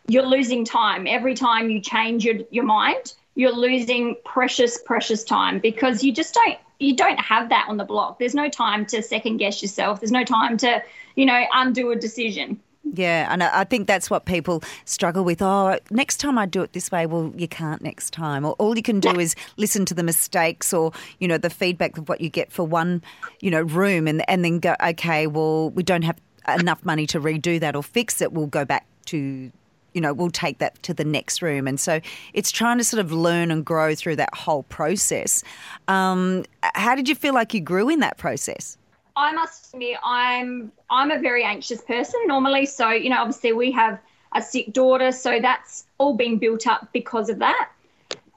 you're 0.08 0.26
losing 0.26 0.64
time 0.64 1.06
every 1.06 1.34
time 1.34 1.70
you 1.70 1.80
change 1.80 2.24
your 2.24 2.36
your 2.50 2.64
mind. 2.64 3.14
You're 3.34 3.52
losing 3.52 4.16
precious, 4.26 4.78
precious 4.84 5.24
time 5.24 5.58
because 5.58 6.04
you 6.04 6.12
just 6.12 6.34
don't 6.34 6.58
you 6.82 6.96
don't 6.96 7.20
have 7.20 7.48
that 7.50 7.66
on 7.68 7.76
the 7.76 7.84
block. 7.84 8.18
There's 8.18 8.34
no 8.34 8.48
time 8.48 8.84
to 8.86 9.02
second 9.02 9.38
guess 9.38 9.62
yourself. 9.62 10.00
There's 10.00 10.12
no 10.12 10.24
time 10.24 10.56
to, 10.58 10.82
you 11.14 11.26
know, 11.26 11.44
undo 11.52 11.90
a 11.90 11.96
decision. 11.96 12.60
Yeah, 12.94 13.28
and 13.30 13.42
I 13.44 13.64
think 13.64 13.86
that's 13.86 14.10
what 14.10 14.24
people 14.24 14.62
struggle 14.84 15.24
with. 15.24 15.40
Oh, 15.40 15.78
next 15.90 16.16
time 16.16 16.36
I 16.36 16.46
do 16.46 16.62
it 16.62 16.72
this 16.72 16.90
way. 16.90 17.06
Well, 17.06 17.32
you 17.36 17.46
can't 17.46 17.80
next 17.80 18.10
time. 18.10 18.44
Or 18.44 18.52
all 18.54 18.76
you 18.76 18.82
can 18.82 18.98
do 18.98 19.18
is 19.20 19.36
listen 19.56 19.84
to 19.86 19.94
the 19.94 20.02
mistakes 20.02 20.72
or, 20.74 20.92
you 21.20 21.28
know, 21.28 21.38
the 21.38 21.48
feedback 21.48 21.96
of 21.96 22.08
what 22.08 22.20
you 22.20 22.28
get 22.28 22.52
for 22.52 22.64
one, 22.64 23.02
you 23.40 23.50
know, 23.50 23.62
room 23.62 24.08
and 24.08 24.28
and 24.28 24.44
then 24.44 24.58
go, 24.58 24.74
okay, 24.82 25.28
well, 25.28 25.70
we 25.70 25.84
don't 25.84 26.02
have 26.02 26.18
enough 26.58 26.84
money 26.84 27.06
to 27.06 27.20
redo 27.20 27.60
that 27.60 27.76
or 27.76 27.84
fix 27.84 28.20
it. 28.20 28.32
We'll 28.32 28.48
go 28.48 28.64
back 28.64 28.84
to 29.06 29.52
you 29.94 30.00
know, 30.00 30.12
we'll 30.12 30.30
take 30.30 30.58
that 30.58 30.82
to 30.84 30.94
the 30.94 31.04
next 31.04 31.42
room. 31.42 31.66
And 31.66 31.78
so 31.78 32.00
it's 32.32 32.50
trying 32.50 32.78
to 32.78 32.84
sort 32.84 33.00
of 33.00 33.12
learn 33.12 33.50
and 33.50 33.64
grow 33.64 33.94
through 33.94 34.16
that 34.16 34.34
whole 34.34 34.62
process. 34.64 35.42
Um, 35.88 36.44
how 36.74 36.94
did 36.94 37.08
you 37.08 37.14
feel 37.14 37.34
like 37.34 37.54
you 37.54 37.60
grew 37.60 37.88
in 37.88 38.00
that 38.00 38.18
process? 38.18 38.78
I 39.16 39.32
must 39.32 39.74
admit, 39.74 39.98
I'm 40.02 40.72
I'm 40.88 41.10
a 41.10 41.18
very 41.18 41.44
anxious 41.44 41.82
person 41.82 42.20
normally. 42.26 42.66
So 42.66 42.90
you 42.90 43.10
know, 43.10 43.18
obviously 43.18 43.52
we 43.52 43.70
have 43.72 44.00
a 44.34 44.40
sick 44.40 44.72
daughter, 44.72 45.12
so 45.12 45.38
that's 45.40 45.84
all 45.98 46.14
been 46.14 46.38
built 46.38 46.66
up 46.66 46.88
because 46.92 47.28
of 47.28 47.38
that. 47.40 47.70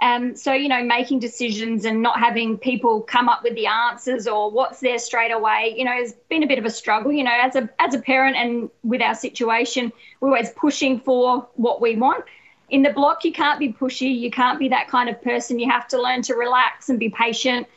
Um, 0.02 0.36
so, 0.36 0.52
you 0.52 0.68
know, 0.68 0.84
making 0.84 1.20
decisions 1.20 1.86
and 1.86 2.02
not 2.02 2.20
having 2.20 2.58
people 2.58 3.02
come 3.02 3.30
up 3.30 3.44
with 3.44 3.56
the 3.56 3.68
answers 3.68 4.28
or 4.28 4.52
what's 4.52 4.82
there 4.82 5.00
straight 5.00 5.32
away, 5.32 5.74
you 5.78 5.86
know, 5.86 5.92
has 5.92 6.14
been 6.30 6.44
a 6.44 6.48
bit 6.48 6.60
of 6.60 6.66
a 6.66 6.70
struggle. 6.70 7.14
You 7.14 7.24
know, 7.24 7.32
as 7.34 7.56
a 7.56 7.70
as 7.80 7.94
a 7.94 8.00
parent 8.00 8.36
and 8.36 8.70
with 8.84 9.02
our 9.02 9.16
situation, 9.16 9.94
we're 10.20 10.30
always 10.30 10.50
pushing 10.52 11.00
for 11.00 11.48
what 11.56 11.80
we 11.82 11.96
want. 11.96 12.26
In 12.70 12.82
the 12.82 12.92
block, 12.92 13.24
you 13.24 13.32
can't 13.32 13.60
be 13.60 13.72
pushy. 13.72 14.14
You 14.20 14.32
can't 14.32 14.60
be 14.60 14.68
that 14.70 14.90
kind 14.90 15.08
of 15.10 15.22
person. 15.22 15.60
You 15.60 15.70
have 15.72 15.88
to 15.90 16.02
learn 16.02 16.24
to 16.24 16.34
relax 16.34 16.90
and 16.90 17.00
be 17.00 17.10
patient, 17.10 17.68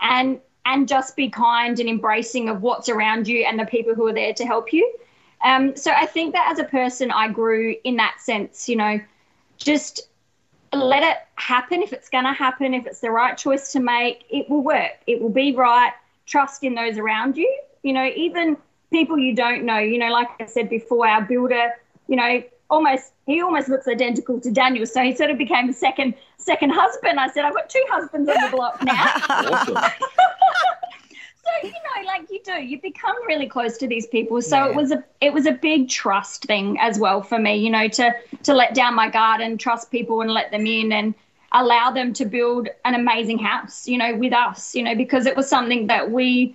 and 0.00 0.40
and 0.66 0.88
just 0.88 1.14
be 1.14 1.30
kind 1.30 1.78
and 1.78 1.88
embracing 1.88 2.48
of 2.48 2.60
what's 2.60 2.88
around 2.88 3.28
you 3.28 3.44
and 3.44 3.58
the 3.58 3.64
people 3.66 3.94
who 3.94 4.06
are 4.08 4.12
there 4.12 4.34
to 4.34 4.44
help 4.44 4.72
you. 4.72 4.94
Um, 5.42 5.76
so 5.76 5.92
I 5.92 6.06
think 6.06 6.34
that 6.34 6.50
as 6.50 6.58
a 6.58 6.64
person, 6.64 7.12
I 7.12 7.28
grew 7.28 7.76
in 7.84 7.96
that 7.96 8.20
sense. 8.20 8.68
You 8.68 8.76
know, 8.76 9.00
just 9.58 10.08
let 10.72 11.02
it 11.02 11.16
happen 11.36 11.82
if 11.82 11.92
it's 11.92 12.08
going 12.08 12.24
to 12.24 12.32
happen, 12.32 12.74
if 12.74 12.86
it's 12.86 13.00
the 13.00 13.10
right 13.10 13.36
choice 13.36 13.72
to 13.72 13.80
make, 13.80 14.24
it 14.30 14.48
will 14.50 14.62
work. 14.62 14.92
It 15.06 15.20
will 15.20 15.30
be 15.30 15.54
right. 15.54 15.92
Trust 16.26 16.64
in 16.64 16.74
those 16.74 16.98
around 16.98 17.36
you. 17.36 17.60
You 17.82 17.92
know, 17.92 18.10
even 18.14 18.56
people 18.90 19.18
you 19.18 19.34
don't 19.34 19.64
know, 19.64 19.78
you 19.78 19.98
know, 19.98 20.10
like 20.10 20.28
I 20.40 20.46
said 20.46 20.68
before, 20.68 21.06
our 21.06 21.22
builder, 21.22 21.72
you 22.06 22.16
know, 22.16 22.42
almost 22.70 23.12
he 23.26 23.40
almost 23.40 23.68
looks 23.68 23.88
identical 23.88 24.40
to 24.40 24.50
Daniel. 24.50 24.86
So 24.86 25.02
he 25.02 25.14
sort 25.14 25.30
of 25.30 25.38
became 25.38 25.68
a 25.68 25.72
second 25.72 26.14
second 26.36 26.70
husband. 26.70 27.18
I 27.18 27.28
said, 27.28 27.44
I've 27.44 27.54
got 27.54 27.68
two 27.68 27.84
husbands 27.88 28.28
on 28.28 28.50
the 28.50 28.56
block 28.56 28.82
now. 28.82 28.94
awesome. 29.28 29.76
So 31.48 31.66
you 31.66 31.72
know, 31.72 32.06
like 32.06 32.30
you 32.30 32.40
do, 32.44 32.52
you 32.62 32.80
become 32.80 33.16
really 33.26 33.46
close 33.48 33.76
to 33.78 33.86
these 33.86 34.06
people. 34.06 34.40
So 34.42 34.56
Yeah. 34.56 34.70
it 34.70 34.74
was 34.76 34.92
a 34.92 35.04
it 35.20 35.32
was 35.32 35.46
a 35.46 35.52
big 35.52 35.88
trust 35.88 36.44
thing 36.44 36.78
as 36.80 36.98
well 36.98 37.22
for 37.22 37.38
me, 37.38 37.56
you 37.56 37.70
know, 37.70 37.88
to 37.88 38.14
to 38.44 38.54
let 38.54 38.74
down 38.74 38.94
my 38.94 39.08
guard 39.08 39.40
and 39.40 39.58
trust 39.58 39.90
people 39.90 40.20
and 40.20 40.30
let 40.30 40.50
them 40.50 40.66
in 40.66 40.92
and 40.92 41.14
allow 41.52 41.90
them 41.90 42.12
to 42.12 42.26
build 42.26 42.68
an 42.84 42.94
amazing 42.94 43.38
house, 43.38 43.88
you 43.88 43.96
know, 43.96 44.14
with 44.14 44.32
us, 44.32 44.74
you 44.74 44.82
know, 44.82 44.94
because 44.94 45.24
it 45.26 45.34
was 45.36 45.48
something 45.48 45.86
that 45.86 46.10
we 46.10 46.54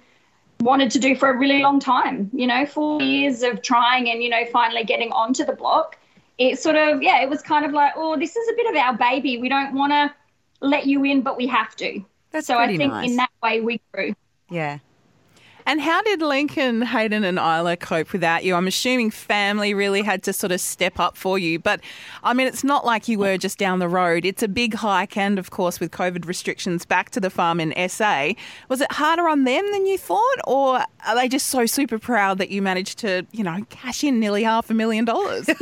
wanted 0.62 0.92
to 0.92 1.00
do 1.00 1.16
for 1.16 1.30
a 1.30 1.38
really 1.38 1.62
long 1.62 1.80
time, 1.80 2.30
you 2.32 2.46
know, 2.46 2.66
four 2.66 3.02
years 3.02 3.42
of 3.42 3.62
trying 3.64 4.10
and, 4.10 4.22
you 4.24 4.30
know, 4.30 4.46
finally 4.52 4.84
getting 4.84 5.12
onto 5.12 5.44
the 5.44 5.54
block. 5.54 5.98
It 6.38 6.60
sort 6.60 6.76
of, 6.76 7.02
yeah, 7.02 7.22
it 7.22 7.30
was 7.30 7.42
kind 7.42 7.66
of 7.66 7.72
like, 7.74 7.94
oh, 7.96 8.18
this 8.18 8.36
is 8.36 8.50
a 8.50 8.54
bit 8.56 8.68
of 8.70 8.76
our 8.76 8.96
baby. 8.96 9.40
We 9.40 9.50
don't 9.50 9.74
want 9.74 9.92
to 9.92 10.14
let 10.62 10.86
you 10.86 11.04
in, 11.04 11.22
but 11.22 11.38
we 11.38 11.48
have 11.48 11.76
to. 11.78 12.04
That's 12.32 12.48
so 12.48 12.58
I 12.58 12.68
think 12.68 12.94
nice. 12.94 13.10
in 13.10 13.16
that 13.18 13.32
way 13.42 13.62
we 13.62 13.82
grew. 13.94 14.14
Yeah. 14.50 14.78
And 15.66 15.82
how 15.82 16.02
did 16.02 16.22
Lincoln, 16.22 16.82
Hayden, 16.82 17.24
and 17.24 17.38
Isla 17.38 17.78
cope 17.78 18.12
without 18.12 18.44
you? 18.44 18.56
I'm 18.56 18.68
assuming 18.68 19.12
family 19.12 19.74
really 19.74 20.02
had 20.02 20.24
to 20.24 20.34
sort 20.34 20.52
of 20.52 20.60
step 20.60 21.00
up 21.00 21.16
for 21.16 21.40
you. 21.40 21.60
But 21.60 21.82
I 22.24 22.34
mean, 22.34 22.48
it's 22.48 22.64
not 22.64 22.86
like 22.86 23.08
you 23.08 23.20
were 23.20 23.38
just 23.38 23.58
down 23.58 23.80
the 23.80 23.88
road. 23.88 24.26
It's 24.26 24.44
a 24.44 24.48
big 24.48 24.74
hike, 24.74 25.18
and 25.18 25.40
of 25.40 25.52
course, 25.52 25.80
with 25.80 25.92
COVID 25.92 26.26
restrictions 26.28 26.86
back 26.86 27.10
to 27.12 27.20
the 27.20 27.30
farm 27.30 27.60
in 27.60 27.74
SA. 27.90 28.34
Was 28.70 28.82
it 28.82 28.92
harder 28.92 29.28
on 29.28 29.44
them 29.44 29.72
than 29.72 29.86
you 29.86 29.98
thought, 29.98 30.40
or 30.46 30.84
are 31.06 31.16
they 31.16 31.28
just 31.28 31.48
so 31.48 31.66
super 31.66 32.00
proud 32.00 32.38
that 32.38 32.50
you 32.50 32.62
managed 32.62 33.00
to, 33.00 33.26
you 33.32 33.44
know, 33.44 33.66
cash 33.70 34.04
in 34.04 34.20
nearly 34.20 34.44
half 34.44 34.70
a 34.70 34.74
million 34.74 35.06
dollars? 35.06 35.50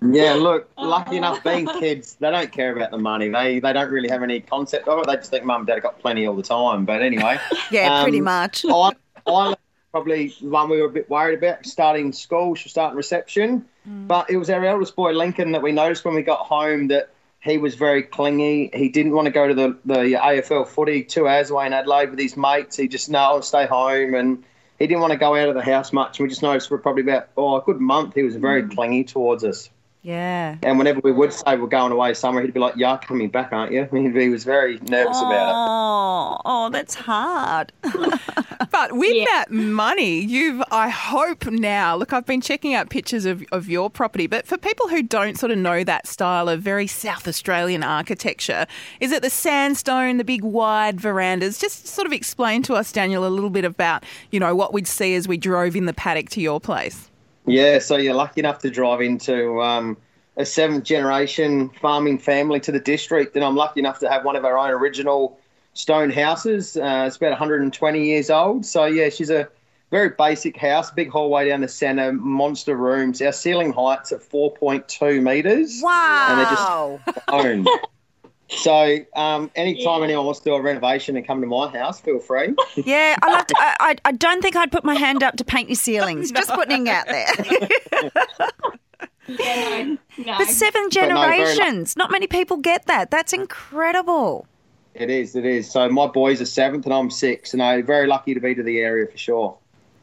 Yeah, 0.00 0.34
look, 0.34 0.68
lucky 0.78 1.16
enough 1.16 1.42
being 1.42 1.66
kids, 1.66 2.16
they 2.20 2.30
don't 2.30 2.52
care 2.52 2.74
about 2.74 2.92
the 2.92 2.98
money. 2.98 3.28
They 3.28 3.58
they 3.58 3.72
don't 3.72 3.90
really 3.90 4.08
have 4.08 4.22
any 4.22 4.40
concept 4.40 4.86
of 4.86 5.00
it. 5.00 5.06
They 5.06 5.16
just 5.16 5.30
think 5.30 5.44
mum 5.44 5.62
and 5.62 5.66
dad 5.66 5.74
have 5.74 5.82
got 5.82 5.98
plenty 5.98 6.26
all 6.26 6.36
the 6.36 6.42
time. 6.42 6.84
But 6.84 7.02
anyway, 7.02 7.38
Yeah, 7.70 8.02
pretty 8.02 8.18
um, 8.18 8.24
much. 8.24 8.64
I, 8.64 8.92
I 9.28 9.54
probably 9.90 10.34
one 10.40 10.68
we 10.68 10.80
were 10.80 10.88
a 10.88 10.92
bit 10.92 11.08
worried 11.08 11.38
about 11.38 11.66
starting 11.66 12.12
school. 12.12 12.54
She 12.54 12.64
was 12.64 12.72
starting 12.72 12.96
reception, 12.96 13.66
mm. 13.88 14.06
but 14.06 14.30
it 14.30 14.36
was 14.36 14.50
our 14.50 14.64
eldest 14.64 14.96
boy 14.96 15.12
Lincoln 15.12 15.52
that 15.52 15.62
we 15.62 15.72
noticed 15.72 16.04
when 16.04 16.14
we 16.14 16.22
got 16.22 16.40
home 16.40 16.88
that 16.88 17.10
he 17.40 17.58
was 17.58 17.74
very 17.74 18.02
clingy. 18.02 18.70
He 18.72 18.88
didn't 18.88 19.12
want 19.12 19.26
to 19.26 19.30
go 19.30 19.48
to 19.48 19.54
the 19.54 19.78
the 19.84 20.14
AFL 20.14 20.66
footy 20.66 21.04
two 21.04 21.28
hours 21.28 21.50
away 21.50 21.66
in 21.66 21.72
Adelaide 21.72 22.10
with 22.10 22.18
his 22.18 22.36
mates. 22.36 22.76
He 22.76 22.88
just 22.88 23.08
no, 23.10 23.18
I'll 23.18 23.42
stay 23.42 23.66
home 23.66 24.14
and. 24.14 24.44
He 24.78 24.86
didn't 24.86 25.00
want 25.00 25.10
to 25.10 25.18
go 25.18 25.34
out 25.34 25.48
of 25.48 25.56
the 25.56 25.62
house 25.64 25.92
much. 25.92 26.20
And 26.20 26.24
we 26.24 26.28
just 26.28 26.40
noticed 26.40 26.68
for 26.68 26.78
probably 26.78 27.02
about 27.02 27.30
oh 27.36 27.56
a 27.56 27.62
good 27.62 27.80
month 27.80 28.14
he 28.14 28.22
was 28.22 28.36
very 28.36 28.62
mm. 28.62 28.72
clingy 28.72 29.02
towards 29.02 29.42
us. 29.42 29.70
Yeah. 30.02 30.56
And 30.62 30.78
whenever 30.78 31.00
we 31.00 31.12
would 31.12 31.32
say 31.32 31.56
we're 31.56 31.66
going 31.66 31.92
away 31.92 32.14
somewhere, 32.14 32.42
he'd 32.44 32.54
be 32.54 32.60
like, 32.60 32.76
"You're 32.76 32.98
coming 32.98 33.28
back, 33.28 33.52
aren't 33.52 33.72
you?" 33.72 33.84
He 34.18 34.28
was 34.28 34.44
very 34.44 34.78
nervous 34.88 35.18
about 35.20 35.48
it. 35.48 35.54
Oh, 35.54 36.40
oh, 36.44 36.70
that's 36.70 36.94
hard. 36.94 37.72
But 38.70 38.92
with 38.92 39.14
Yeah. 39.14 39.24
that 39.26 39.50
money, 39.50 40.20
you've, 40.20 40.62
I 40.70 40.88
hope 40.88 41.46
now, 41.46 41.96
look, 41.96 42.12
I've 42.12 42.26
been 42.26 42.40
checking 42.40 42.74
out 42.74 42.90
pictures 42.90 43.24
of, 43.24 43.42
of 43.50 43.68
your 43.68 43.88
property, 43.88 44.26
but 44.26 44.46
for 44.46 44.58
people 44.58 44.88
who 44.88 45.02
don't 45.02 45.38
sort 45.38 45.52
of 45.52 45.58
know 45.58 45.84
that 45.84 46.06
style 46.06 46.48
of 46.48 46.60
very 46.60 46.86
South 46.86 47.26
Australian 47.26 47.82
architecture, 47.82 48.66
is 49.00 49.10
it 49.12 49.22
the 49.22 49.30
sandstone, 49.30 50.16
the 50.18 50.24
big 50.24 50.42
wide 50.42 51.00
verandas? 51.00 51.58
Just 51.58 51.86
sort 51.86 52.06
of 52.06 52.12
explain 52.12 52.62
to 52.64 52.74
us, 52.74 52.92
Daniel, 52.92 53.26
a 53.26 53.30
little 53.30 53.50
bit 53.50 53.64
about, 53.64 54.04
you 54.32 54.38
know, 54.40 54.54
what 54.54 54.72
we'd 54.72 54.88
see 54.88 55.14
as 55.14 55.26
we 55.26 55.36
drove 55.36 55.74
in 55.76 55.86
the 55.86 55.94
paddock 55.94 56.28
to 56.30 56.40
your 56.40 56.60
place. 56.60 57.10
Yeah, 57.50 57.78
so 57.78 57.96
you're 57.96 58.14
lucky 58.14 58.40
enough 58.40 58.58
to 58.60 58.70
drive 58.70 59.00
into 59.00 59.60
um, 59.62 59.96
a 60.36 60.44
seventh 60.44 60.84
generation 60.84 61.70
farming 61.80 62.18
family 62.18 62.60
to 62.60 62.72
the 62.72 62.80
district, 62.80 63.34
and 63.36 63.44
I'm 63.44 63.56
lucky 63.56 63.80
enough 63.80 63.98
to 64.00 64.10
have 64.10 64.24
one 64.24 64.36
of 64.36 64.44
our 64.44 64.56
own 64.56 64.70
original 64.70 65.38
stone 65.74 66.10
houses. 66.10 66.76
Uh, 66.76 67.04
it's 67.06 67.16
about 67.16 67.30
120 67.30 68.04
years 68.04 68.30
old. 68.30 68.66
So 68.66 68.84
yeah, 68.86 69.08
she's 69.08 69.30
a 69.30 69.48
very 69.90 70.10
basic 70.10 70.56
house, 70.56 70.90
big 70.90 71.08
hallway 71.08 71.48
down 71.48 71.60
the 71.60 71.68
centre, 71.68 72.12
monster 72.12 72.76
rooms. 72.76 73.22
Our 73.22 73.32
ceiling 73.32 73.72
height's 73.72 74.12
at 74.12 74.20
4.2 74.20 75.22
metres. 75.22 75.82
And 75.84 76.38
they're 76.38 76.50
just 76.50 76.68
Wow. 76.68 77.00
own. 78.50 78.58
So, 78.58 78.98
um, 79.14 79.50
anytime 79.54 80.02
anyone 80.02 80.24
wants 80.24 80.40
to 80.40 80.50
do 80.50 80.54
a 80.54 80.62
renovation 80.62 81.16
and 81.16 81.26
come 81.26 81.40
to 81.40 81.46
my 81.46 81.68
house, 81.68 82.00
feel 82.00 82.18
free. 82.18 82.54
Yeah, 82.76 83.16
I, 83.22 83.32
like 83.32 83.46
to, 83.48 83.54
I, 83.58 83.76
I, 83.80 83.96
I 84.06 84.12
don't 84.12 84.40
think 84.40 84.56
I'd 84.56 84.72
put 84.72 84.84
my 84.84 84.94
hand 84.94 85.22
up 85.22 85.36
to 85.36 85.44
paint 85.44 85.68
your 85.68 85.76
ceilings. 85.76 86.30
Just 86.32 86.50
putting 86.50 86.86
it 86.86 86.90
out 86.90 87.06
there. 87.06 88.02
Yeah, 89.28 89.82
no, 90.16 90.24
no. 90.24 90.38
but 90.38 90.48
seven 90.48 90.84
no, 90.84 90.88
very 90.88 91.12
lu- 91.12 91.44
generations. 91.44 91.98
Not 91.98 92.10
many 92.10 92.26
people 92.26 92.56
get 92.56 92.86
that. 92.86 93.10
That's 93.10 93.34
incredible. 93.34 94.46
It 94.94 95.10
is, 95.10 95.36
it 95.36 95.44
is. 95.44 95.70
So, 95.70 95.86
my 95.90 96.06
boys 96.06 96.40
are 96.40 96.46
seventh 96.46 96.86
and 96.86 96.94
I'm 96.94 97.10
six, 97.10 97.52
and 97.52 97.62
I'm 97.62 97.84
very 97.84 98.06
lucky 98.06 98.32
to 98.32 98.40
be 98.40 98.54
to 98.54 98.62
the 98.62 98.78
area 98.78 99.06
for 99.06 99.18
sure. 99.18 99.58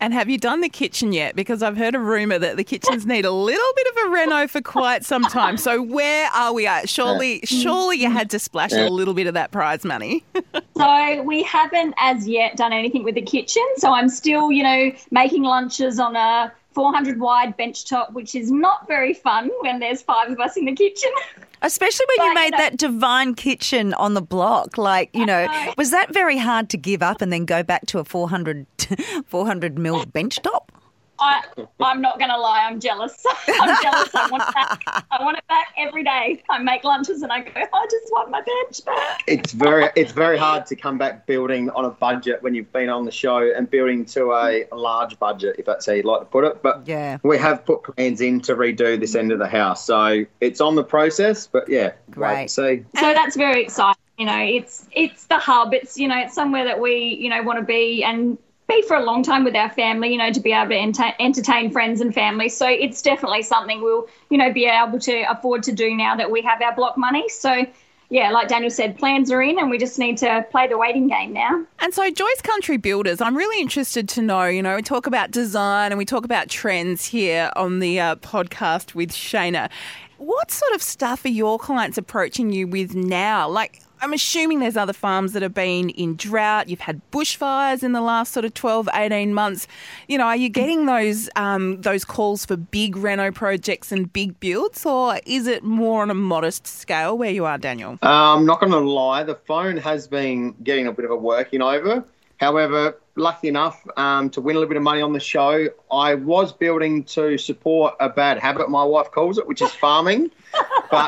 And 0.06 0.14
have 0.14 0.30
you 0.30 0.38
done 0.38 0.62
the 0.62 0.70
kitchen 0.70 1.14
yet? 1.14 1.36
Because 1.36 1.64
I've 1.64 1.78
heard 1.78 1.96
a 1.96 2.00
rumour 2.00 2.38
that 2.38 2.58
the 2.58 2.64
kitchens 2.64 3.08
need 3.08 3.26
a 3.26 3.32
little 3.32 3.74
bit 3.76 3.88
of 3.88 4.06
a 4.06 4.10
reno 4.12 4.48
for 4.48 4.62
quite 4.62 5.04
some 5.04 5.24
time. 5.24 5.58
So 5.58 5.82
where 5.82 6.30
are 6.30 6.54
we 6.54 6.68
at? 6.68 6.88
Surely, 6.88 7.42
uh, 7.42 7.48
surely 7.48 7.98
you 7.98 8.10
mm. 8.10 8.14
had 8.14 8.30
to 8.30 8.38
splash 8.38 8.72
a 8.72 8.88
little 8.88 9.16
bit 9.16 9.26
of 9.26 9.34
that 9.34 9.50
prize 9.50 9.84
money. 9.84 10.24
So 10.78 11.24
we 11.24 11.42
haven't 11.44 11.96
as 11.98 12.28
yet 12.28 12.58
done 12.58 12.74
anything 12.74 13.04
with 13.04 13.16
the 13.16 13.22
kitchen. 13.22 13.64
So 13.78 13.94
I'm 13.94 14.10
still, 14.10 14.52
you 14.52 14.62
know, 14.62 14.92
making 15.10 15.44
lunches 15.44 16.00
on 16.02 16.18
a 16.18 16.52
400 16.74 17.18
wide 17.18 17.56
bench 17.56 17.86
top, 17.86 18.12
which 18.12 18.36
is 18.36 18.52
not 18.52 18.86
very 18.86 19.14
fun 19.14 19.50
when 19.62 19.80
there's 19.80 20.02
five 20.02 20.30
of 20.30 20.40
us 20.42 20.58
in 20.58 20.66
the 20.66 20.76
kitchen. 20.76 21.10
Especially 21.66 22.06
when 22.18 22.28
you 22.28 22.34
made 22.36 22.46
you 22.46 22.52
know- 22.52 22.58
that 22.58 22.78
divine 22.78 23.34
kitchen 23.34 23.94
on 23.96 24.14
the 24.14 24.22
block. 24.22 24.78
Like, 24.78 25.10
you 25.14 25.26
know, 25.26 25.48
was 25.78 25.92
that 25.92 26.14
very 26.14 26.38
hard 26.38 26.70
to 26.70 26.78
give 26.78 27.02
up 27.02 27.22
and 27.22 27.34
then 27.34 27.46
go 27.46 27.64
back 27.64 27.88
to 27.88 28.00
a 28.00 28.04
400, 28.04 28.68
400 29.26 29.78
mil 29.80 30.06
bench 30.06 30.42
top? 30.42 30.72
I, 31.20 31.44
I'm 31.80 32.02
not 32.02 32.20
going 32.20 32.30
to 32.32 32.38
lie, 32.38 32.66
I'm 32.70 32.80
jealous. 32.80 33.24
I'm 33.48 33.82
jealous. 33.82 34.14
I 34.16 34.28
want 34.30 34.44
it 34.48 34.54
back. 34.54 35.06
I 35.12 35.24
want 35.24 35.38
it 35.38 35.48
back 35.48 35.68
every 35.78 36.04
day. 36.04 36.44
I 36.50 36.60
make 36.60 36.84
lunches 36.84 37.22
and 37.22 37.32
I 37.32 37.42
go, 37.42 37.52
I 37.56 37.88
just 37.90 38.12
want 38.12 38.30
my 38.32 38.42
bench 38.42 38.84
back. 38.86 39.24
It's 39.28 39.54
very, 39.54 39.90
it's 39.96 40.12
very 40.12 40.38
hard 40.38 40.66
to 40.68 40.76
come 40.76 40.98
back 40.98 41.26
building 41.26 41.70
on 41.72 41.86
a 41.86 41.90
budget 41.90 42.42
when 42.44 42.54
you've 42.56 42.72
been 42.74 42.90
on 42.90 43.06
the 43.06 43.12
show 43.12 43.38
and 43.56 43.70
building 43.70 44.06
to 44.06 44.34
a 44.34 44.66
large 44.74 45.18
budget, 45.20 45.56
if 45.60 45.66
that's 45.66 45.86
how 45.86 45.94
you'd 45.94 46.06
like 46.06 46.20
to 46.22 46.26
put 46.26 46.44
it. 46.44 46.62
But 46.62 46.84
Yeah. 46.88 47.18
we 47.24 47.38
have 47.38 47.66
put 47.66 47.84
plans 47.84 48.22
in 48.22 48.42
to 48.42 48.56
redo 48.56 49.00
this 49.00 49.16
end 49.16 49.32
of 49.32 49.40
the 49.40 49.48
house, 49.48 49.86
so 49.86 50.26
it's 50.42 50.62
on 50.62 50.76
the 50.76 50.84
process. 50.84 51.48
But 51.48 51.70
yeah, 51.70 51.92
wait 52.08 52.12
Great. 52.12 52.40
and 52.42 52.52
see. 52.52 52.86
So 53.00 53.14
that's 53.14 53.36
very 53.36 53.62
exciting. 53.64 54.02
You 54.18 54.26
know, 54.26 54.40
it's 54.40 54.88
it's 54.94 55.26
the 55.26 55.38
hub. 55.38 55.74
It's 55.74 55.98
you 55.98 56.08
know, 56.08 56.18
it's 56.18 56.34
somewhere 56.34 56.64
that 56.66 56.80
we 56.80 57.18
you 57.20 57.30
know 57.30 57.42
want 57.44 57.60
to 57.60 57.66
be 57.66 58.04
and 58.04 58.38
be 58.68 58.82
for 58.84 58.96
a 58.96 59.04
long 59.04 59.24
time 59.24 59.44
with 59.44 59.56
our 59.56 59.70
family. 59.70 60.12
You 60.12 60.18
know, 60.18 60.32
to 60.32 60.40
be 60.40 60.52
able 60.52 60.70
to 60.70 60.76
enter- 60.76 61.14
entertain 61.20 61.72
friends 61.72 62.02
and 62.02 62.14
family. 62.14 62.50
So 62.50 62.68
it's 62.68 63.02
definitely 63.02 63.44
something 63.44 63.82
we'll 63.82 64.08
you 64.30 64.38
know 64.38 64.52
be 64.52 64.66
able 64.66 65.00
to 65.00 65.32
afford 65.32 65.64
to 65.64 65.72
do 65.72 65.96
now 65.96 66.16
that 66.16 66.32
we 66.32 66.42
have 66.42 66.62
our 66.62 66.76
block 66.76 66.98
money. 66.98 67.28
So 67.30 67.66
yeah, 68.10 68.30
like 68.30 68.48
Daniel 68.48 68.70
said, 68.70 68.98
plans 68.98 69.32
are 69.32 69.42
in, 69.42 69.58
and 69.58 69.70
we 69.70 69.78
just 69.78 69.98
need 69.98 70.18
to 70.20 70.46
play 70.52 70.68
the 70.68 70.78
waiting 70.78 71.08
game 71.08 71.34
now. 71.34 71.66
And 71.80 71.94
so, 71.94 72.10
Joyce 72.12 72.42
Country 72.44 72.78
Builders, 72.78 73.20
I'm 73.20 73.36
really 73.36 73.60
interested 73.60 74.08
to 74.10 74.22
know. 74.22 74.46
You 74.46 74.62
know, 74.62 74.76
we 74.76 74.84
talk 74.84 75.08
about 75.08 75.32
design 75.32 75.92
and 75.92 75.98
we 75.98 76.06
talk 76.06 76.24
about 76.24 76.50
trends 76.50 77.06
here 77.06 77.52
on 77.56 77.80
the 77.80 78.00
uh, 78.00 78.16
podcast 78.18 78.94
with 78.94 79.12
Shaynna. 79.12 79.72
What 80.18 80.52
sort 80.52 80.74
of 80.74 80.82
stuff 80.82 81.26
are 81.26 81.30
your 81.30 81.58
clients 81.58 81.98
approaching 81.98 82.52
you 82.52 82.68
with 82.68 82.94
now? 82.94 83.50
Like, 83.50 83.82
I'm 84.06 84.14
assuming 84.14 84.60
there's 84.60 84.78
other 84.78 84.94
farms 84.94 85.34
that 85.34 85.42
have 85.42 85.56
been 85.56 85.90
in 85.90 86.16
drought. 86.16 86.70
You've 86.70 86.82
had 86.82 87.02
bushfires 87.10 87.82
in 87.82 87.94
the 87.94 88.02
last 88.02 88.34
sort 88.34 88.46
of 88.46 88.54
12, 88.54 88.88
18 88.94 89.34
months. 89.34 89.66
You 90.08 90.20
know, 90.20 90.26
are 90.26 90.36
you 90.36 90.48
getting 90.48 90.86
those 90.86 91.28
um, 91.36 91.82
those 91.82 92.06
calls 92.06 92.46
for 92.46 92.56
big 92.56 92.96
reno 92.98 93.32
projects 93.32 93.92
and 93.92 94.14
big 94.14 94.40
builds, 94.40 94.86
or 94.86 95.20
is 95.26 95.48
it 95.48 95.64
more 95.64 96.04
on 96.04 96.12
a 96.12 96.14
modest 96.14 96.68
scale 96.68 97.18
where 97.18 97.32
you 97.32 97.46
are, 97.46 97.58
Daniel? 97.58 97.98
I'm 98.04 98.42
Um, 98.42 98.46
not 98.46 98.60
going 98.60 98.74
to 98.74 98.78
lie, 98.78 99.24
the 99.24 99.34
phone 99.34 99.76
has 99.78 100.08
been 100.08 100.52
getting 100.64 100.86
a 100.86 100.92
bit 100.92 101.06
of 101.06 101.10
a 101.10 101.16
working 101.16 101.64
over. 101.64 102.06
However, 102.38 103.00
lucky 103.16 103.48
enough 103.48 103.82
um, 103.98 104.30
to 104.30 104.40
win 104.40 104.56
a 104.56 104.60
little 104.60 104.70
bit 104.70 104.78
of 104.78 104.84
money 104.84 105.02
on 105.02 105.14
the 105.14 105.20
show, 105.20 105.68
I 105.92 106.14
was 106.14 106.54
building 106.54 107.06
to 107.06 107.40
support 107.40 107.96
a 108.00 108.10
bad 108.10 108.38
habit, 108.38 108.70
my 108.70 108.84
wife 108.84 109.10
calls 109.10 109.40
it, 109.40 109.48
which 109.48 109.64
is 109.64 109.72
farming. 109.72 110.30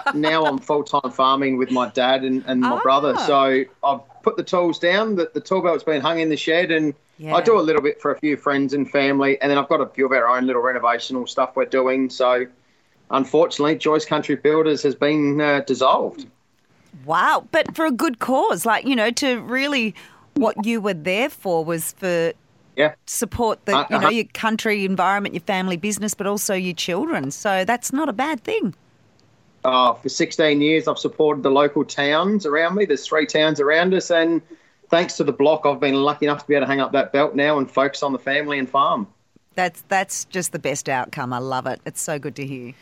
But 0.05 0.15
now 0.15 0.45
I'm 0.45 0.57
full 0.59 0.83
time 0.83 1.11
farming 1.11 1.57
with 1.57 1.71
my 1.71 1.89
dad 1.89 2.23
and, 2.23 2.43
and 2.47 2.61
my 2.61 2.75
Ah. 2.77 2.81
brother. 2.81 3.17
So 3.19 3.63
I've 3.83 4.01
put 4.23 4.37
the 4.37 4.43
tools 4.43 4.77
down, 4.79 5.15
the, 5.15 5.29
the 5.33 5.39
tool 5.41 5.61
belt's 5.61 5.83
been 5.83 6.01
hung 6.01 6.19
in 6.19 6.29
the 6.29 6.37
shed, 6.37 6.71
and 6.71 6.93
Yeah. 7.17 7.35
I 7.35 7.41
do 7.41 7.57
a 7.59 7.65
little 7.69 7.81
bit 7.81 8.01
for 8.01 8.11
a 8.11 8.19
few 8.19 8.35
friends 8.37 8.73
and 8.73 8.89
family. 8.89 9.39
And 9.41 9.49
then 9.49 9.57
I've 9.57 9.69
got 9.69 9.81
a 9.81 9.87
few 9.87 10.05
of 10.05 10.11
our 10.11 10.27
own 10.27 10.45
little 10.45 10.61
renovational 10.61 11.25
stuff 11.27 11.55
we're 11.55 11.65
doing. 11.65 12.09
So 12.09 12.45
unfortunately, 13.11 13.75
Joyce 13.77 14.05
Country 14.05 14.35
Builders 14.35 14.83
has 14.83 14.95
been 14.95 15.39
uh, 15.41 15.61
dissolved. 15.61 16.27
Wow. 17.05 17.45
But 17.51 17.75
for 17.75 17.85
a 17.85 17.91
good 17.91 18.19
cause. 18.19 18.65
Like, 18.65 18.85
you 18.85 18.95
know, 18.95 19.11
to 19.11 19.39
really, 19.41 19.95
what 20.35 20.65
you 20.65 20.81
were 20.81 20.93
there 20.93 21.29
for 21.29 21.63
was 21.65 21.93
for 21.93 22.33
Yeah. 22.75 22.93
support 23.05 23.65
the, 23.65 23.75
Uh, 23.77 23.85
you 23.89 23.95
know, 23.97 24.07
uh-huh. 24.07 24.09
your 24.09 24.25
country 24.33 24.85
environment, 24.85 25.33
your 25.33 25.41
family 25.41 25.77
business, 25.77 26.13
but 26.13 26.27
also 26.27 26.53
your 26.53 26.75
children. 26.75 27.31
So 27.31 27.63
that's 27.65 27.91
not 27.93 28.09
a 28.09 28.13
bad 28.13 28.43
thing. 28.43 28.75
Uh, 29.67 29.93
for 29.95 30.07
16 30.07 30.61
years, 30.61 30.87
I've 30.87 30.97
supported 30.97 31.43
the 31.43 31.51
local 31.51 31.83
towns 31.83 32.45
around 32.45 32.75
me. 32.75 32.85
There's 32.85 33.05
three 33.05 33.25
towns 33.25 33.59
around 33.59 33.93
us, 33.93 34.09
and 34.09 34.41
thanks 34.87 35.17
to 35.17 35.25
the 35.25 35.33
block, 35.33 35.65
I've 35.65 35.81
been 35.81 35.95
lucky 35.95 36.25
enough 36.25 36.39
to 36.39 36.47
be 36.47 36.55
able 36.55 36.67
to 36.67 36.71
hang 36.71 36.79
up 36.79 36.93
that 36.93 37.11
belt 37.11 37.35
now 37.35 37.57
and 37.57 37.69
focus 37.69 38.01
on 38.01 38.13
the 38.13 38.17
family 38.17 38.59
and 38.59 38.69
farm. 38.69 39.07
That's 39.55 39.83
that's 39.89 40.23
just 40.23 40.53
the 40.53 40.59
best 40.59 40.87
outcome. 40.87 41.33
I 41.33 41.39
love 41.39 41.67
it. 41.67 41.81
It's 41.85 41.99
so 41.99 42.17
good 42.17 42.37
to 42.37 42.45
hear. 42.45 42.75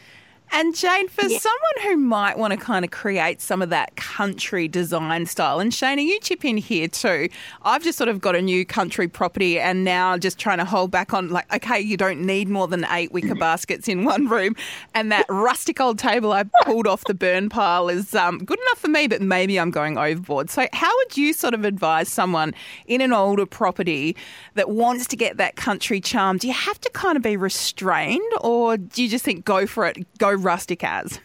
And 0.52 0.76
Jane, 0.76 1.08
for 1.08 1.28
someone 1.28 1.84
who 1.84 1.98
might 1.98 2.38
want 2.38 2.52
to 2.52 2.58
kind 2.58 2.86
of 2.86 2.92
create 2.92 3.42
some 3.42 3.62
of 3.62 3.70
that 3.72 3.96
country 3.96 4.68
design 4.68 5.26
style, 5.26 5.60
and 5.60 5.72
Shaynna, 5.72 6.04
you 6.04 6.20
chip 6.22 6.46
in 6.46 6.58
here 6.58 6.88
too. 6.88 7.30
I've 7.64 7.84
just 7.84 7.98
sort 7.98 8.10
of 8.10 8.22
got 8.22 8.36
a 8.36 8.42
new 8.42 8.66
country 8.66 9.08
property 9.08 9.60
and 9.60 9.84
now 9.84 10.18
just 10.18 10.38
trying 10.38 10.60
to 10.60 10.66
hold 10.66 10.92
back 10.92 11.14
on 11.14 11.30
like, 11.30 11.54
okay, 11.54 11.80
you 11.80 11.98
don't 11.98 12.22
need 12.22 12.48
more 12.48 12.68
than 12.68 12.86
eight 12.92 13.12
wicker 13.12 13.36
baskets 13.36 13.88
in 13.88 14.06
one 14.06 14.28
room. 14.28 14.56
And 14.94 15.12
that 15.12 15.26
rustic 15.30 15.82
old 15.82 16.00
table 16.00 16.32
I 16.32 16.44
pulled 16.64 16.88
off 16.88 17.04
the 17.06 17.14
burn 17.14 17.50
pile 17.50 17.90
is 17.90 18.16
um, 18.16 18.38
good 18.40 18.60
enough 18.60 18.80
for 18.80 18.88
me, 18.88 19.08
but 19.08 19.22
maybe 19.22 19.60
I'm 19.60 19.72
going 19.72 19.98
overboard. 19.98 20.50
So, 20.50 20.68
how 20.72 20.96
would 20.98 21.18
you 21.18 21.34
sort 21.34 21.54
of 21.54 21.66
advise 21.66 22.08
someone 22.08 22.54
in 22.86 23.02
an 23.02 23.12
older 23.12 23.46
property 23.46 24.16
that 24.54 24.70
wants 24.70 25.08
to 25.08 25.16
get 25.16 25.38
that 25.38 25.56
country 25.56 26.00
charm? 26.00 26.38
Do 26.38 26.48
you 26.48 26.54
have 26.54 26.80
to 26.82 26.90
kind 26.92 27.18
of 27.18 27.24
be 27.24 27.36
restrained 27.36 28.22
or 28.42 28.78
do 28.78 29.04
you 29.04 29.10
just 29.10 29.26
think 29.26 29.44
go 29.44 29.68
for 29.68 29.86
it, 29.86 29.98
go 30.18 30.45
rustic 30.46 30.84
as? 30.84 31.20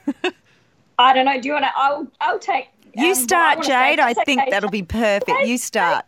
I 0.99 1.13
don't 1.15 1.25
know. 1.25 1.41
Do 1.41 1.49
you 1.49 1.55
want 1.55 1.65
to? 1.65 1.71
I'll, 1.77 2.07
I'll 2.21 2.39
take. 2.39 2.69
You 2.95 3.11
um, 3.11 3.15
start, 3.15 3.59
wanna. 3.59 3.69
Jade. 3.69 4.01
I 4.01 4.15
think 4.15 4.43
okay. 4.43 4.51
that'll 4.51 4.71
be 4.71 4.83
perfect. 4.83 5.47
You 5.47 5.59
start. 5.59 6.05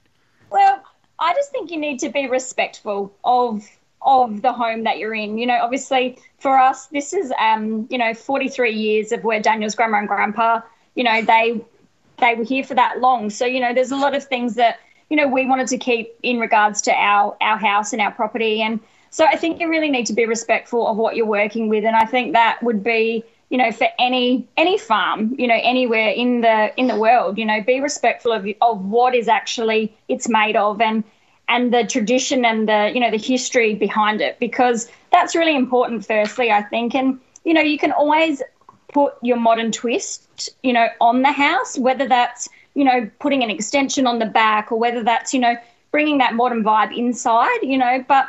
Well, 0.50 0.82
I 1.18 1.32
just 1.34 1.50
think 1.50 1.70
you 1.70 1.78
need 1.78 2.00
to 2.00 2.08
be 2.08 2.28
respectful 2.28 3.14
of 3.24 3.66
of 4.04 4.42
the 4.42 4.52
home 4.52 4.82
that 4.82 4.98
you're 4.98 5.14
in. 5.14 5.38
You 5.38 5.46
know, 5.46 5.58
obviously 5.62 6.18
for 6.38 6.58
us, 6.58 6.86
this 6.88 7.12
is 7.12 7.32
um, 7.38 7.86
you 7.90 7.98
know, 7.98 8.14
43 8.14 8.72
years 8.72 9.12
of 9.12 9.22
where 9.24 9.40
Daniel's 9.40 9.74
grandma 9.74 9.98
and 9.98 10.08
grandpa, 10.08 10.60
you 10.94 11.04
know, 11.04 11.22
they 11.22 11.60
they 12.18 12.34
were 12.34 12.44
here 12.44 12.64
for 12.64 12.74
that 12.74 13.00
long. 13.00 13.30
So, 13.30 13.46
you 13.46 13.60
know, 13.60 13.72
there's 13.72 13.90
a 13.90 13.96
lot 13.96 14.14
of 14.14 14.24
things 14.24 14.54
that, 14.56 14.80
you 15.08 15.16
know, 15.16 15.28
we 15.28 15.46
wanted 15.46 15.68
to 15.68 15.78
keep 15.78 16.14
in 16.22 16.38
regards 16.40 16.82
to 16.82 16.92
our 16.92 17.36
our 17.40 17.56
house 17.56 17.92
and 17.92 18.02
our 18.02 18.10
property 18.10 18.60
and 18.60 18.80
so 19.12 19.26
I 19.26 19.36
think 19.36 19.60
you 19.60 19.68
really 19.68 19.90
need 19.90 20.06
to 20.06 20.14
be 20.14 20.24
respectful 20.24 20.88
of 20.88 20.96
what 20.96 21.14
you're 21.14 21.26
working 21.26 21.68
with 21.68 21.84
and 21.84 21.94
I 21.94 22.04
think 22.06 22.32
that 22.32 22.60
would 22.62 22.82
be 22.82 23.24
you 23.50 23.58
know 23.58 23.70
for 23.70 23.86
any 23.98 24.48
any 24.56 24.78
farm 24.78 25.34
you 25.38 25.46
know 25.46 25.60
anywhere 25.62 26.08
in 26.08 26.40
the 26.40 26.72
in 26.76 26.88
the 26.88 26.96
world 26.96 27.38
you 27.38 27.44
know 27.44 27.62
be 27.62 27.80
respectful 27.80 28.32
of 28.32 28.46
of 28.62 28.84
what 28.86 29.14
is 29.14 29.28
actually 29.28 29.94
it's 30.08 30.28
made 30.28 30.56
of 30.56 30.80
and 30.80 31.04
and 31.48 31.72
the 31.72 31.84
tradition 31.84 32.44
and 32.44 32.68
the 32.68 32.90
you 32.94 33.00
know 33.00 33.10
the 33.10 33.18
history 33.18 33.74
behind 33.74 34.20
it 34.20 34.38
because 34.40 34.90
that's 35.12 35.36
really 35.36 35.54
important 35.54 36.04
firstly 36.04 36.50
i 36.50 36.62
think. 36.62 36.94
And 36.94 37.20
you 37.44 37.52
know 37.52 37.60
you 37.60 37.78
can 37.78 37.92
always 37.92 38.42
put 38.92 39.14
your 39.22 39.36
modern 39.36 39.70
twist 39.70 40.50
you 40.62 40.72
know 40.72 40.88
on 41.00 41.22
the 41.22 41.32
house 41.32 41.78
whether 41.78 42.08
that's 42.08 42.48
you 42.74 42.84
know 42.84 43.10
putting 43.18 43.42
an 43.42 43.50
extension 43.50 44.06
on 44.06 44.18
the 44.18 44.26
back 44.26 44.72
or 44.72 44.78
whether 44.78 45.02
that's 45.02 45.34
you 45.34 45.40
know 45.40 45.56
bringing 45.90 46.18
that 46.18 46.34
modern 46.34 46.64
vibe 46.64 46.96
inside 46.96 47.58
you 47.62 47.76
know 47.76 48.02
but 48.08 48.28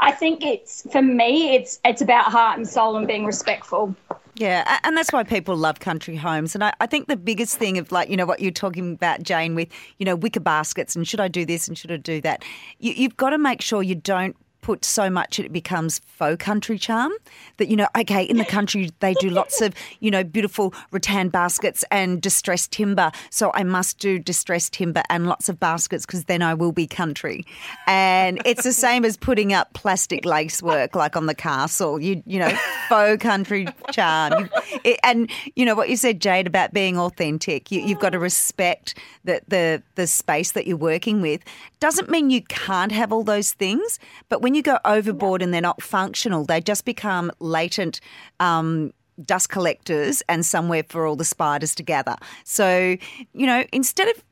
i 0.00 0.12
think 0.12 0.44
it's 0.44 0.86
for 0.90 1.02
me 1.02 1.54
it's 1.54 1.80
it's 1.84 2.02
about 2.02 2.24
heart 2.24 2.56
and 2.58 2.68
soul 2.68 2.96
and 2.96 3.06
being 3.06 3.24
respectful 3.24 3.94
Yeah, 4.36 4.78
and 4.84 4.96
that's 4.96 5.12
why 5.12 5.24
people 5.24 5.56
love 5.56 5.80
country 5.80 6.14
homes. 6.14 6.54
And 6.54 6.62
I, 6.62 6.72
I 6.80 6.86
think 6.86 7.08
the 7.08 7.16
biggest 7.16 7.58
thing 7.58 7.76
of 7.76 7.90
like, 7.90 8.08
you 8.08 8.16
know, 8.16 8.24
what 8.24 8.38
you're 8.38 8.52
talking 8.52 8.92
about, 8.92 9.24
Jane, 9.24 9.56
with, 9.56 9.68
you 9.98 10.06
know, 10.06 10.14
wicker 10.14 10.38
baskets 10.38 10.94
and 10.94 11.08
should 11.08 11.18
I 11.18 11.26
do 11.26 11.44
this 11.44 11.66
and 11.66 11.76
should 11.76 11.90
I 11.90 11.96
do 11.96 12.20
that? 12.20 12.44
You, 12.78 12.92
you've 12.92 13.16
got 13.16 13.30
to 13.30 13.38
make 13.38 13.60
sure 13.62 13.82
you 13.82 13.96
don't 13.96 14.36
put 14.60 14.84
so 14.84 15.08
much 15.08 15.38
it 15.38 15.52
becomes 15.52 16.00
faux 16.00 16.42
country 16.42 16.78
charm 16.78 17.12
that 17.58 17.68
you 17.68 17.76
know 17.76 17.86
okay 17.96 18.22
in 18.22 18.36
the 18.36 18.44
country 18.44 18.90
they 19.00 19.14
do 19.14 19.30
lots 19.30 19.60
of 19.60 19.74
you 20.00 20.10
know 20.10 20.24
beautiful 20.24 20.74
rattan 20.90 21.28
baskets 21.28 21.84
and 21.90 22.20
distressed 22.20 22.72
timber. 22.72 23.10
So 23.30 23.50
i 23.54 23.62
must 23.62 23.98
do 23.98 24.18
distressed 24.18 24.72
timber 24.72 25.02
and 25.08 25.26
lots 25.26 25.48
of 25.48 25.58
baskets 25.60 26.04
because 26.06 26.24
then 26.24 26.42
i 26.42 26.54
will 26.54 26.72
be 26.72 26.86
country. 26.86 27.44
And 27.86 28.40
it's 28.44 28.64
the 28.64 28.72
same 28.72 29.04
as 29.04 29.16
putting 29.16 29.52
up 29.52 29.72
plastic 29.74 30.24
lacework 30.24 30.94
like 30.94 31.16
on 31.16 31.26
the 31.26 31.34
castle. 31.34 32.00
You 32.00 32.22
you 32.26 32.38
know 32.38 32.50
faux 32.88 33.22
country 33.22 33.68
charm. 33.92 34.50
It, 34.84 34.98
and 35.02 35.30
you 35.56 35.64
know 35.64 35.74
what 35.74 35.88
you 35.88 35.96
said 35.96 36.20
jade 36.20 36.46
about 36.46 36.72
being 36.72 36.98
authentic. 36.98 37.70
You, 37.70 37.80
you've 37.80 38.00
got 38.00 38.10
to 38.10 38.18
respect 38.18 38.98
the, 39.24 39.40
the 39.48 39.82
the 39.94 40.06
space 40.06 40.52
that 40.52 40.66
you're 40.66 40.76
working 40.76 41.20
with. 41.20 41.42
Doesn't 41.80 42.10
mean 42.10 42.30
you 42.30 42.42
can't 42.42 42.92
have 42.92 43.12
all 43.12 43.22
those 43.22 43.52
things 43.52 43.98
but 44.28 44.42
when 44.42 44.47
you 44.54 44.62
go 44.62 44.78
overboard 44.84 45.42
and 45.42 45.52
they're 45.52 45.60
not 45.60 45.82
functional 45.82 46.44
they 46.44 46.60
just 46.60 46.84
become 46.84 47.30
latent 47.40 48.00
um, 48.40 48.92
dust 49.24 49.48
collectors 49.48 50.22
and 50.28 50.44
somewhere 50.44 50.84
for 50.88 51.06
all 51.06 51.16
the 51.16 51.24
spiders 51.24 51.74
to 51.74 51.82
gather 51.82 52.16
so 52.44 52.96
you 53.32 53.46
know 53.46 53.64
instead 53.72 54.08
of 54.08 54.24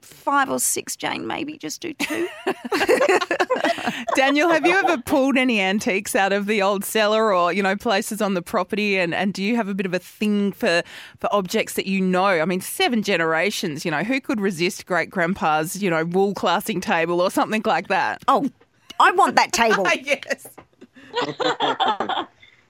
five 0.00 0.50
or 0.50 0.58
six 0.58 0.96
jane 0.96 1.26
maybe 1.26 1.56
just 1.56 1.80
do 1.80 1.94
two 1.94 2.28
Daniel, 4.14 4.48
have 4.50 4.66
you 4.66 4.74
ever 4.74 4.98
pulled 4.98 5.36
any 5.36 5.60
antiques 5.60 6.14
out 6.14 6.32
of 6.32 6.46
the 6.46 6.62
old 6.62 6.84
cellar 6.84 7.34
or, 7.34 7.52
you 7.52 7.62
know, 7.62 7.76
places 7.76 8.20
on 8.20 8.34
the 8.34 8.42
property? 8.42 8.98
And, 8.98 9.14
and 9.14 9.32
do 9.32 9.42
you 9.42 9.56
have 9.56 9.68
a 9.68 9.74
bit 9.74 9.86
of 9.86 9.94
a 9.94 9.98
thing 9.98 10.52
for, 10.52 10.82
for 11.18 11.32
objects 11.32 11.74
that 11.74 11.86
you 11.86 12.00
know? 12.00 12.24
I 12.24 12.44
mean, 12.44 12.60
seven 12.60 13.02
generations, 13.02 13.84
you 13.84 13.90
know, 13.90 14.02
who 14.02 14.20
could 14.20 14.40
resist 14.40 14.86
great 14.86 15.10
grandpa's, 15.10 15.82
you 15.82 15.90
know, 15.90 16.04
wool 16.04 16.34
classing 16.34 16.80
table 16.80 17.20
or 17.20 17.30
something 17.30 17.62
like 17.64 17.88
that? 17.88 18.22
oh 18.28 18.48
i 19.00 19.10
want 19.12 19.36
that 19.36 19.52
table 19.62 19.86
yes. 20.02 20.48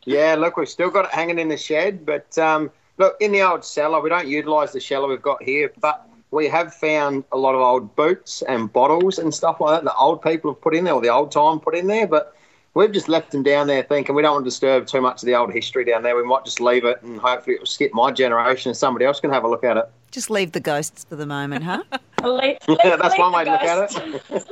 Yeah, 0.06 0.34
look, 0.34 0.58
we've 0.58 0.68
still 0.68 0.90
got 0.90 1.06
it 1.06 1.12
hanging 1.12 1.38
in 1.38 1.48
the 1.48 1.56
shed, 1.56 2.04
but 2.04 2.36
um, 2.36 2.70
look, 2.98 3.16
in 3.20 3.32
the 3.32 3.40
old 3.40 3.64
cellar, 3.64 4.02
we 4.02 4.10
don't 4.10 4.28
utilise 4.28 4.72
the 4.72 4.80
cellar 4.80 5.08
we've 5.08 5.22
got 5.22 5.42
here, 5.42 5.72
but 5.80 6.06
we 6.30 6.46
have 6.46 6.74
found 6.74 7.24
a 7.32 7.38
lot 7.38 7.54
of 7.54 7.62
old 7.62 7.96
boots 7.96 8.42
and 8.42 8.70
bottles 8.70 9.18
and 9.18 9.32
stuff 9.32 9.62
like 9.62 9.78
that 9.78 9.84
that 9.84 9.96
old 9.96 10.20
people 10.20 10.52
have 10.52 10.60
put 10.60 10.74
in 10.74 10.84
there, 10.84 10.92
or 10.92 11.00
the 11.00 11.08
old 11.08 11.32
time 11.32 11.58
put 11.58 11.74
in 11.74 11.86
there, 11.86 12.06
but 12.06 12.36
we've 12.74 12.92
just 12.92 13.08
left 13.08 13.30
them 13.30 13.42
down 13.42 13.66
there 13.66 13.82
thinking 13.82 14.14
we 14.14 14.20
don't 14.20 14.34
want 14.34 14.44
to 14.44 14.50
disturb 14.50 14.86
too 14.86 15.00
much 15.00 15.22
of 15.22 15.26
the 15.26 15.34
old 15.34 15.50
history 15.50 15.86
down 15.86 16.02
there. 16.02 16.14
We 16.14 16.24
might 16.24 16.44
just 16.44 16.60
leave 16.60 16.84
it 16.84 17.00
and 17.02 17.18
hopefully 17.18 17.54
it'll 17.54 17.64
skip 17.64 17.94
my 17.94 18.10
generation 18.10 18.68
and 18.68 18.76
somebody 18.76 19.06
else 19.06 19.20
can 19.20 19.30
have 19.30 19.44
a 19.44 19.48
look 19.48 19.64
at 19.64 19.78
it. 19.78 19.88
just 20.10 20.28
leave 20.28 20.52
the 20.52 20.60
ghosts 20.60 21.04
for 21.04 21.16
the 21.16 21.24
moment 21.26 21.64
huh 21.64 21.82
Leave- 22.22 22.58
Yeah, 22.68 22.96
that's 22.96 23.12
leave 23.12 23.20
one 23.20 23.32
the 23.32 23.38
way 23.38 23.44
to 23.44 23.50
look 23.52 23.62
at 23.62 23.96
it. 23.96 24.44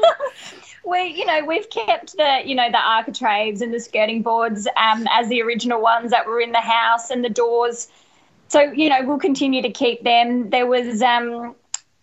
We 0.85 1.03
you 1.05 1.25
know 1.25 1.45
we've 1.45 1.68
kept 1.71 2.16
the 2.16 2.40
you 2.45 2.55
know 2.55 2.71
the 2.71 2.79
architraves 2.79 3.61
and 3.62 3.73
the 3.73 3.81
skirting 3.81 4.23
boards 4.23 4.66
um, 4.77 5.07
as 5.11 5.29
the 5.29 5.42
original 5.42 5.81
ones 5.81 6.11
that 6.11 6.27
were 6.27 6.40
in 6.40 6.53
the 6.53 6.61
house 6.61 7.11
and 7.11 7.25
the 7.25 7.31
doors. 7.31 7.88
So 8.49 8.61
you 8.61 8.88
know 8.88 9.01
we'll 9.05 9.18
continue 9.18 9.62
to 9.62 9.71
keep 9.71 10.03
them. 10.03 10.51
There 10.51 10.66
was 10.66 11.03
um, 11.03 11.55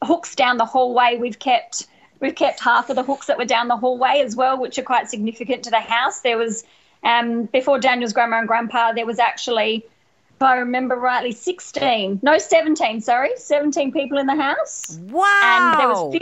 hooks 0.04 0.36
down 0.36 0.58
the 0.58 0.66
hallway. 0.66 1.18
We've 1.20 1.40
kept 1.40 1.88
we've 2.20 2.36
kept 2.36 2.60
half 2.60 2.90
of 2.90 2.96
the 2.96 3.04
hooks 3.04 3.28
that 3.28 3.38
were 3.38 3.46
down 3.46 3.68
the 3.68 3.78
hallway 3.78 4.22
as 4.26 4.36
well 4.36 4.60
which 4.60 4.78
are 4.78 4.84
quite 4.84 5.10
significant 5.10 5.64
to 5.64 5.70
the 5.70 5.80
house. 5.80 6.22
There 6.22 6.38
was 6.38 6.64
um, 7.04 7.46
before 7.46 7.80
daniel's 7.80 8.12
grandma 8.12 8.40
and 8.40 8.48
grandpa 8.48 8.92
there 8.92 9.06
was 9.06 9.20
actually 9.20 9.86
if 10.36 10.42
i 10.42 10.58
remember 10.58 10.98
rightly 10.98 11.32
16 11.32 12.20
no 12.22 12.38
17 12.38 13.00
sorry 13.00 13.32
17 13.38 13.94
people 13.94 14.18
in 14.18 14.28
the 14.28 14.36
house. 14.36 15.00
Wow 15.04 15.72
and 15.72 15.80
there 15.80 15.88
was 15.88 16.20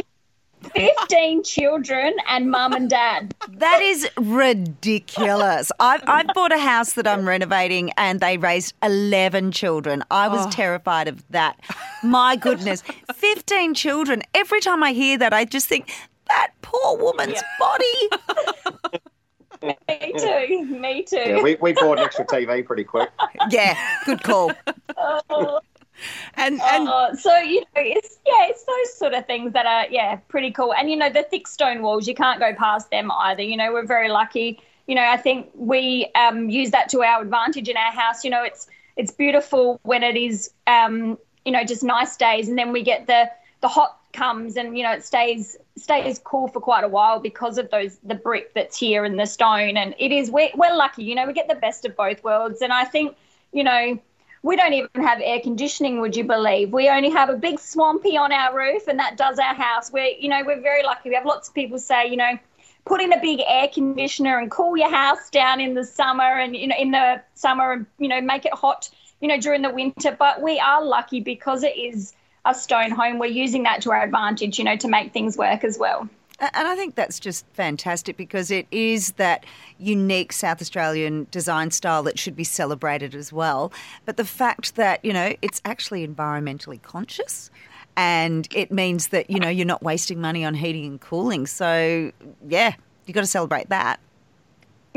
15 0.75 1.43
children 1.43 2.13
and 2.27 2.49
mum 2.49 2.73
and 2.73 2.89
dad. 2.89 3.33
That 3.49 3.81
is 3.81 4.09
ridiculous. 4.17 5.71
I've, 5.79 6.01
I've 6.07 6.27
bought 6.33 6.51
a 6.51 6.59
house 6.59 6.93
that 6.93 7.07
I'm 7.07 7.27
renovating 7.27 7.91
and 7.97 8.19
they 8.19 8.37
raised 8.37 8.73
11 8.83 9.51
children. 9.51 10.03
I 10.11 10.27
was 10.27 10.45
oh. 10.45 10.49
terrified 10.49 11.07
of 11.07 11.23
that. 11.29 11.59
My 12.03 12.35
goodness. 12.35 12.83
15 13.13 13.73
children. 13.73 14.21
Every 14.33 14.61
time 14.61 14.83
I 14.83 14.93
hear 14.93 15.17
that, 15.17 15.33
I 15.33 15.45
just 15.45 15.67
think, 15.67 15.91
that 16.27 16.51
poor 16.61 16.97
woman's 16.97 17.41
body. 17.59 18.09
Me 19.61 20.13
too. 20.17 20.65
Me 20.65 21.03
too. 21.03 21.15
Yeah, 21.17 21.41
we, 21.41 21.55
we 21.55 21.73
bought 21.73 21.99
an 21.99 22.05
extra 22.05 22.25
TV 22.25 22.65
pretty 22.65 22.83
quick. 22.83 23.09
Yeah, 23.49 23.77
good 24.05 24.23
call. 24.23 24.51
Oh. 25.29 25.59
And, 26.35 26.61
and 26.61 26.87
Uh, 26.87 27.15
so 27.15 27.35
you 27.37 27.61
know, 27.61 27.67
it's 27.75 28.19
yeah, 28.25 28.45
it's 28.49 28.63
those 28.63 28.97
sort 28.97 29.13
of 29.13 29.25
things 29.25 29.53
that 29.53 29.65
are 29.65 29.87
yeah, 29.89 30.17
pretty 30.27 30.51
cool. 30.51 30.73
And 30.73 30.89
you 30.89 30.95
know, 30.95 31.09
the 31.09 31.23
thick 31.23 31.47
stone 31.47 31.81
walls, 31.81 32.07
you 32.07 32.15
can't 32.15 32.39
go 32.39 32.53
past 32.53 32.91
them 32.91 33.11
either. 33.11 33.41
You 33.41 33.57
know, 33.57 33.71
we're 33.73 33.85
very 33.85 34.09
lucky. 34.09 34.59
You 34.87 34.95
know, 34.95 35.03
I 35.03 35.17
think 35.17 35.49
we 35.53 36.09
um, 36.15 36.49
use 36.49 36.71
that 36.71 36.89
to 36.89 37.01
our 37.03 37.21
advantage 37.21 37.67
in 37.67 37.77
our 37.77 37.91
house. 37.91 38.23
You 38.23 38.29
know, 38.29 38.43
it's 38.43 38.67
it's 38.95 39.11
beautiful 39.11 39.79
when 39.83 40.03
it 40.03 40.15
is 40.15 40.51
um, 40.67 41.17
you 41.45 41.51
know 41.51 41.63
just 41.63 41.83
nice 41.83 42.15
days, 42.17 42.49
and 42.49 42.57
then 42.57 42.71
we 42.71 42.83
get 42.83 43.07
the 43.07 43.29
the 43.61 43.67
hot 43.67 43.99
comes, 44.13 44.57
and 44.57 44.77
you 44.77 44.83
know 44.83 44.91
it 44.91 45.03
stays 45.03 45.57
stays 45.77 46.19
cool 46.19 46.47
for 46.47 46.59
quite 46.59 46.83
a 46.83 46.87
while 46.87 47.19
because 47.19 47.57
of 47.57 47.69
those 47.69 47.97
the 48.03 48.15
brick 48.15 48.53
that's 48.53 48.77
here 48.77 49.03
and 49.03 49.19
the 49.19 49.25
stone, 49.25 49.77
and 49.77 49.95
it 49.97 50.11
is 50.11 50.29
we're, 50.29 50.49
we're 50.55 50.75
lucky. 50.75 51.03
You 51.03 51.15
know, 51.15 51.25
we 51.25 51.33
get 51.33 51.47
the 51.47 51.55
best 51.55 51.85
of 51.85 51.95
both 51.95 52.23
worlds, 52.23 52.61
and 52.61 52.71
I 52.73 52.85
think 52.85 53.15
you 53.51 53.63
know 53.63 53.99
we 54.47 54.55
don't 54.55 54.71
even 54.71 54.89
have 54.95 55.19
air 55.21 55.41
conditioning 55.41 55.99
would 55.99 56.15
you 56.15 56.23
believe? 56.23 56.71
We 56.71 56.87
only 56.89 57.09
have 57.09 57.29
a 57.29 57.35
big 57.35 57.59
swampy 57.59 58.15
on 58.15 58.31
our 58.31 58.55
roof 58.55 58.87
and 58.87 58.97
that 58.97 59.17
does 59.17 59.39
our 59.39 59.53
house. 59.53 59.91
We're 59.91 60.13
you 60.17 60.29
know 60.29 60.41
we're 60.45 60.61
very 60.61 60.83
lucky. 60.83 61.09
We 61.09 61.15
have 61.15 61.25
lots 61.25 61.49
of 61.49 61.53
people 61.53 61.77
say 61.77 62.07
you 62.09 62.15
know 62.15 62.39
put 62.85 63.01
in 63.01 63.11
a 63.11 63.19
big 63.19 63.41
air 63.45 63.67
conditioner 63.67 64.39
and 64.39 64.49
cool 64.49 64.77
your 64.77 64.89
house 64.89 65.29
down 65.29 65.59
in 65.59 65.73
the 65.73 65.83
summer 65.83 66.23
and 66.23 66.55
you 66.55 66.67
know 66.67 66.77
in 66.79 66.91
the 66.91 67.21
summer 67.33 67.73
and 67.73 67.85
you 67.99 68.07
know 68.07 68.21
make 68.21 68.45
it 68.45 68.53
hot 68.53 68.89
you 69.19 69.27
know 69.27 69.37
during 69.37 69.61
the 69.61 69.69
winter. 69.69 70.15
But 70.17 70.41
we 70.41 70.59
are 70.59 70.81
lucky 70.81 71.19
because 71.19 71.63
it 71.63 71.77
is 71.77 72.13
a 72.45 72.55
stone 72.55 72.91
home, 72.91 73.19
we're 73.19 73.25
using 73.25 73.63
that 73.63 73.81
to 73.81 73.91
our 73.91 74.03
advantage, 74.03 74.57
you 74.57 74.63
know, 74.63 74.77
to 74.77 74.87
make 74.87 75.11
things 75.11 75.37
work 75.37 75.65
as 75.65 75.77
well. 75.77 76.07
And 76.39 76.67
I 76.67 76.75
think 76.75 76.93
that's 76.93 77.19
just 77.19 77.45
fantastic 77.53 78.15
because 78.15 78.51
it 78.51 78.67
is 78.69 79.13
that 79.13 79.43
unique 79.79 80.31
South 80.31 80.61
Australian 80.61 81.25
design 81.31 81.71
style 81.71 82.03
that 82.03 82.19
should 82.19 82.35
be 82.35 82.43
celebrated 82.43 83.15
as 83.15 83.33
well. 83.33 83.71
But 84.05 84.17
the 84.17 84.25
fact 84.25 84.75
that, 84.75 85.03
you 85.03 85.13
know, 85.13 85.33
it's 85.41 85.61
actually 85.65 86.07
environmentally 86.07 86.79
conscious 86.81 87.49
and 87.95 88.47
it 88.53 88.71
means 88.71 89.07
that, 89.07 89.31
you 89.31 89.39
know, 89.39 89.49
you're 89.49 89.65
not 89.65 89.81
wasting 89.81 90.21
money 90.21 90.45
on 90.45 90.53
heating 90.53 90.85
and 90.85 91.01
cooling. 91.01 91.47
So, 91.47 92.11
yeah, 92.47 92.75
you've 93.07 93.15
got 93.15 93.21
to 93.21 93.27
celebrate 93.27 93.69
that. 93.69 93.99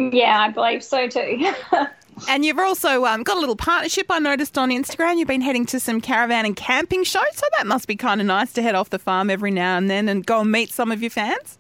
Yeah, 0.01 0.41
I 0.41 0.51
believe 0.51 0.83
so 0.83 1.09
too. 1.09 1.53
And 2.29 2.45
you've 2.45 2.59
also 2.59 3.07
um, 3.07 3.23
got 3.23 3.39
a 3.39 3.41
little 3.41 3.57
partnership 3.57 4.07
I 4.11 4.19
noticed 4.19 4.59
on 4.59 4.71
Instagram. 4.71 5.19
You've 5.19 5.29
been 5.29 5.41
heading 5.41 5.65
to 5.67 5.81
some 5.81 6.01
caravan 6.01 6.45
and 6.45 6.55
camping 6.55 7.05
shows, 7.05 7.35
so 7.35 7.47
that 7.57 7.67
must 7.67 7.89
be 7.89 7.97
kind 7.97 8.21
of 8.21 8.27
nice 8.27 8.53
to 8.55 8.63
head 8.63 8.75
off 8.75 8.91
the 8.91 8.99
farm 8.99 9.31
every 9.31 9.51
now 9.51 9.79
and 9.79 9.89
then 9.89 10.09
and 10.09 10.27
go 10.27 10.41
and 10.41 10.53
meet 10.53 10.71
some 10.71 10.93
of 10.93 11.01
your 11.01 11.11
fans. 11.11 11.59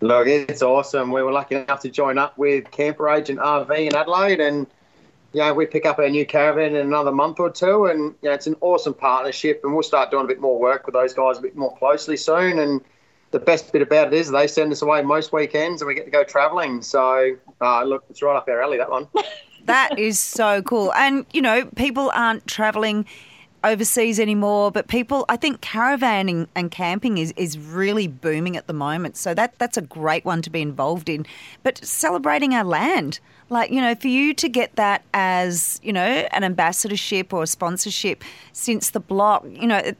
Look, 0.00 0.26
it's 0.26 0.62
awesome. 0.62 1.12
We 1.12 1.22
were 1.22 1.32
lucky 1.32 1.56
enough 1.56 1.80
to 1.80 1.90
join 1.90 2.18
up 2.18 2.36
with 2.38 2.70
Camper 2.70 3.08
Agent 3.08 3.38
RV 3.38 3.86
in 3.86 3.94
Adelaide, 3.94 4.40
and 4.40 4.66
yeah, 5.32 5.52
we 5.52 5.66
pick 5.66 5.86
up 5.86 5.98
our 5.98 6.08
new 6.08 6.24
caravan 6.26 6.74
in 6.74 6.86
another 6.86 7.12
month 7.12 7.40
or 7.40 7.50
two, 7.50 7.86
and 7.86 8.14
yeah, 8.22 8.34
it's 8.34 8.46
an 8.46 8.56
awesome 8.60 8.94
partnership, 8.94 9.60
and 9.64 9.74
we'll 9.74 9.82
start 9.82 10.10
doing 10.10 10.24
a 10.24 10.28
bit 10.28 10.40
more 10.40 10.58
work 10.58 10.86
with 10.86 10.94
those 10.94 11.14
guys 11.14 11.38
a 11.38 11.42
bit 11.42 11.56
more 11.56 11.76
closely 11.76 12.16
soon, 12.16 12.58
and 12.58 12.80
the 13.34 13.40
best 13.40 13.72
bit 13.72 13.82
about 13.82 14.06
it 14.06 14.14
is 14.14 14.30
they 14.30 14.46
send 14.46 14.70
us 14.70 14.80
away 14.80 15.02
most 15.02 15.32
weekends 15.32 15.82
and 15.82 15.88
we 15.88 15.94
get 15.94 16.04
to 16.04 16.10
go 16.10 16.22
travelling. 16.22 16.80
So, 16.82 17.36
uh, 17.60 17.82
look, 17.82 18.04
it's 18.08 18.22
right 18.22 18.36
up 18.36 18.48
our 18.48 18.62
alley, 18.62 18.78
that 18.78 18.88
one. 18.88 19.08
that 19.64 19.98
is 19.98 20.20
so 20.20 20.62
cool. 20.62 20.92
And, 20.94 21.26
you 21.32 21.42
know, 21.42 21.66
people 21.74 22.12
aren't 22.14 22.46
travelling 22.46 23.04
overseas 23.64 24.20
anymore, 24.20 24.70
but 24.70 24.86
people, 24.86 25.24
I 25.28 25.36
think 25.36 25.60
caravanning 25.62 26.46
and 26.54 26.70
camping 26.70 27.18
is, 27.18 27.32
is 27.36 27.58
really 27.58 28.06
booming 28.06 28.56
at 28.56 28.68
the 28.68 28.72
moment. 28.72 29.16
So 29.16 29.34
that 29.34 29.58
that's 29.58 29.76
a 29.76 29.82
great 29.82 30.24
one 30.24 30.40
to 30.42 30.50
be 30.50 30.62
involved 30.62 31.08
in. 31.08 31.26
But 31.64 31.84
celebrating 31.84 32.54
our 32.54 32.64
land, 32.64 33.18
like, 33.50 33.70
you 33.70 33.80
know, 33.80 33.96
for 33.96 34.08
you 34.08 34.32
to 34.34 34.48
get 34.48 34.76
that 34.76 35.02
as, 35.12 35.80
you 35.82 35.92
know, 35.92 36.28
an 36.30 36.44
ambassadorship 36.44 37.32
or 37.32 37.42
a 37.42 37.48
sponsorship 37.48 38.22
since 38.52 38.90
the 38.90 39.00
block, 39.00 39.44
you 39.50 39.66
know, 39.66 39.92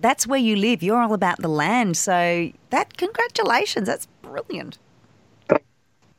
that's 0.00 0.26
where 0.26 0.38
you 0.38 0.56
live. 0.56 0.82
You're 0.82 1.00
all 1.00 1.14
about 1.14 1.38
the 1.38 1.48
land. 1.48 1.96
So 1.96 2.50
that 2.70 2.96
congratulations. 2.96 3.86
That's 3.86 4.06
brilliant. 4.22 4.78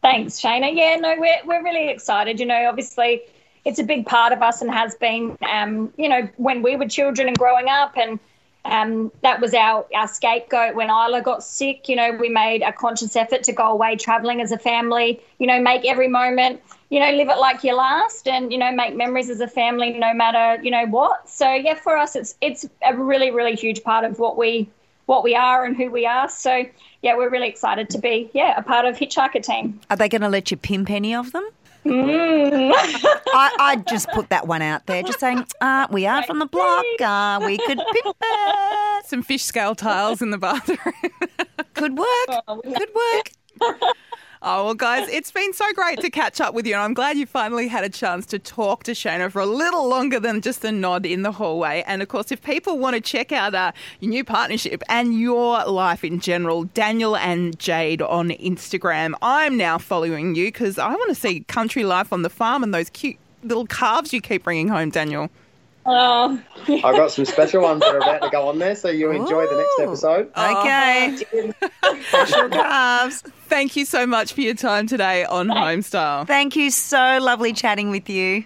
Thanks, 0.02 0.42
Shaynna. 0.42 0.76
Yeah, 0.76 0.98
no, 0.98 1.16
we're 1.18 1.40
we're 1.46 1.64
really 1.64 1.90
excited. 1.90 2.40
You 2.40 2.46
know, 2.46 2.68
obviously 2.68 3.22
it's 3.66 3.80
a 3.80 3.84
big 3.84 4.06
part 4.06 4.34
of 4.34 4.42
us 4.42 4.62
and 4.62 4.70
has 4.70 4.96
been 4.96 5.38
um, 5.50 5.94
you 5.98 6.10
know, 6.10 6.28
when 6.38 6.62
we 6.62 6.76
were 6.76 6.88
children 6.88 7.28
and 7.28 7.38
growing 7.38 7.70
up 7.70 7.98
and 7.98 8.20
um, 8.66 9.12
that 9.22 9.42
was 9.42 9.54
our, 9.54 9.86
our 9.94 10.08
scapegoat 10.08 10.76
when 10.76 10.90
Isla 10.90 11.22
got 11.22 11.44
sick. 11.44 11.90
You 11.90 11.96
know, 11.96 12.12
we 12.12 12.30
made 12.30 12.62
a 12.62 12.72
conscious 12.72 13.16
effort 13.16 13.44
to 13.44 13.54
go 13.54 13.72
away 13.72 13.96
traveling 13.96 14.42
as 14.42 14.52
a 14.52 14.58
family, 14.58 15.22
you 15.40 15.48
know, 15.48 15.62
make 15.62 15.86
every 15.86 16.08
moment, 16.08 16.62
you 16.90 17.00
know, 17.00 17.12
live 17.12 17.30
it 17.30 17.38
like 17.38 17.64
your 17.64 17.76
last 17.76 18.28
and, 18.28 18.52
you 18.52 18.58
know, 18.58 18.72
make 18.72 18.96
memories 18.96 19.30
as 19.30 19.42
a 19.42 19.48
family 19.48 19.94
no 19.94 20.14
matter, 20.14 20.62
you 20.64 20.72
know, 20.72 20.86
what. 20.86 21.30
So 21.30 21.52
yeah, 21.54 21.76
for 21.76 21.98
us 21.98 22.16
it's 22.16 22.36
it's 22.40 22.66
a 22.86 22.96
really, 22.96 23.32
really 23.32 23.56
huge 23.56 23.84
part 23.84 24.06
of 24.06 24.20
what 24.20 24.38
we 24.38 24.70
what 25.06 25.24
we 25.24 25.36
are 25.36 25.66
and 25.66 25.76
who 25.76 25.92
we 25.92 26.06
are. 26.06 26.30
So 26.30 26.66
yeah, 27.02 27.18
we're 27.18 27.30
really 27.30 27.50
excited 27.50 27.90
to 27.90 27.98
be, 27.98 28.32
yeah, 28.34 28.54
a 28.58 28.64
part 28.64 28.86
of 28.86 28.98
Hitch 28.98 29.16
Hika 29.16 29.44
team. 29.44 29.82
Are 29.90 29.98
they 29.98 30.08
gonna 30.08 30.30
let 30.30 30.52
you 30.52 30.58
pimp 30.58 30.90
any 30.90 31.14
of 31.14 31.34
them? 31.34 31.48
Mm. 31.86 32.72
I, 32.76 33.56
I'd 33.60 33.88
just 33.88 34.08
put 34.10 34.30
that 34.30 34.48
one 34.48 34.62
out 34.62 34.86
there, 34.86 35.04
just 35.04 35.20
saying, 35.20 35.46
uh, 35.62 35.88
we 35.92 36.06
are 36.06 36.24
from 36.24 36.40
the 36.40 36.46
block, 36.46 36.86
uh, 37.02 37.42
we 37.46 37.58
could 37.58 37.78
pimp 37.78 38.16
it. 38.22 39.06
Some 39.06 39.22
fish 39.24 39.44
scale 39.44 39.76
tiles 39.76 40.22
in 40.22 40.32
the 40.32 40.38
bathroom. 40.38 40.80
Could 41.74 41.98
work, 41.98 42.46
could 42.48 42.90
work. 42.96 43.32
Oh, 44.46 44.66
well, 44.66 44.74
guys, 44.74 45.08
it's 45.08 45.32
been 45.32 45.54
so 45.54 45.72
great 45.72 46.02
to 46.02 46.10
catch 46.10 46.42
up 46.42 46.54
with 46.54 46.68
you. 46.68 46.74
And 46.74 46.82
I'm 46.82 46.94
glad 46.94 47.18
you 47.18 47.26
finally 47.26 47.70
had 47.70 47.86
a 47.86 47.90
chance 47.90 48.26
to 48.26 48.38
talk 48.38 48.84
to 48.84 48.92
Shaynna 48.92 49.32
for 49.32 49.42
a 49.42 49.46
little 49.46 49.88
longer 49.88 50.20
than 50.20 50.42
just 50.42 50.66
a 50.66 50.72
nod 50.74 51.06
in 51.06 51.22
the 51.22 51.32
hallway. 51.32 51.82
And 51.88 52.02
of 52.02 52.10
course, 52.10 52.30
if 52.30 52.42
people 52.42 52.78
want 52.78 52.98
to 52.98 53.02
check 53.02 53.32
out 53.32 53.56
uh, 53.56 53.72
your 54.02 54.10
new 54.10 54.26
partnership 54.26 54.84
and 54.90 55.18
your 55.18 55.64
life 55.64 56.04
in 56.04 56.20
general, 56.20 56.66
Daniel 56.66 57.16
and 57.16 57.58
Jade 57.58 58.02
on 58.02 58.32
Instagram, 58.32 59.14
I'm 59.22 59.56
now 59.56 59.78
following 59.78 60.36
you 60.36 60.48
because 60.48 60.78
I 60.78 60.90
want 60.90 61.08
to 61.08 61.16
see 61.16 61.46
country 61.48 61.86
life 61.86 62.12
on 62.12 62.24
the 62.24 62.30
farm 62.30 62.64
and 62.64 62.74
those 62.74 62.90
cute 62.90 63.16
little 63.44 63.66
calves 63.66 64.12
you 64.12 64.20
keep 64.20 64.44
bringing 64.44 64.68
home, 64.68 64.90
Daniel. 64.90 65.30
Oh, 65.86 66.42
I've 66.68 66.96
got 66.96 67.12
some 67.12 67.26
special 67.26 67.62
ones 67.62 67.82
that 67.82 67.94
are 67.94 67.98
about 67.98 68.22
to 68.22 68.30
go 68.30 68.48
on 68.48 68.60
there, 68.60 68.76
so 68.76 68.90
you 68.90 69.12
enjoy 69.12 69.46
the 69.48 69.58
next 69.58 69.80
episode. 69.82 70.32
Okay. 70.38 71.18
Oh, 71.84 72.00
special 72.08 72.50
calves. 72.50 73.22
Thank 73.48 73.76
you 73.76 73.86
so 73.86 74.08
much 74.08 74.34
for 74.34 74.42
your 74.42 74.54
time 74.56 74.88
today 74.88 75.26
on 75.26 75.48
Homestyle. 75.48 76.26
Thank 76.26 76.56
you. 76.56 76.72
So 76.72 77.20
lovely 77.22 77.54
chatting 77.54 77.90
with 77.90 78.10
you. 78.10 78.46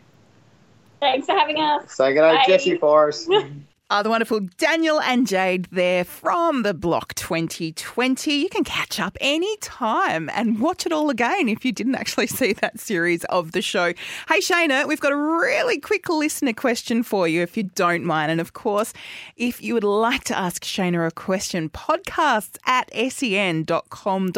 thanks 1.00 1.28
for 1.28 1.34
having 1.34 1.58
us. 1.60 1.94
Say 1.94 2.14
good 2.14 2.22
day, 2.22 2.36
Bye. 2.36 2.44
Jesse 2.48 2.78
Forrest. 2.78 3.30
are 3.90 4.04
the 4.04 4.10
wonderful 4.10 4.42
Daniel 4.58 5.00
and 5.00 5.26
Jade 5.26 5.66
there 5.72 6.04
from 6.04 6.64
the 6.64 6.74
Block 6.74 7.14
2020. 7.16 8.34
You 8.34 8.50
can 8.50 8.66
catch 8.66 9.00
up 9.00 9.18
anytime 9.22 10.30
and 10.34 10.60
watch 10.60 10.86
it 10.86 10.92
all 10.92 11.10
again 11.10 11.48
if 11.48 11.64
you 11.64 11.72
didn't 11.72 11.96
actually 11.96 12.28
see 12.28 12.52
that 12.54 12.82
series 12.82 13.24
of 13.26 13.54
the 13.54 13.62
show. 13.62 13.94
Hey, 14.28 14.40
Shaynna, 14.40 14.86
we've 14.90 15.00
got 15.00 15.14
a 15.14 15.18
really 15.18 15.80
quick 15.80 16.10
listener 16.10 16.52
question 16.52 17.02
for 17.02 17.30
you 17.30 17.42
if 17.42 17.56
you 17.56 17.64
don't 17.64 18.04
mind. 18.04 18.30
And 18.30 18.42
of 18.42 18.52
course, 18.52 18.92
if 19.38 19.64
you 19.64 19.74
would 19.74 19.86
like 19.86 20.26
to 20.26 20.38
ask 20.38 20.66
Shaynna 20.66 21.08
a 21.08 21.12
question, 21.12 21.70
podcasts 21.70 22.58
at 22.66 22.92
sen.com.au. 22.94 24.34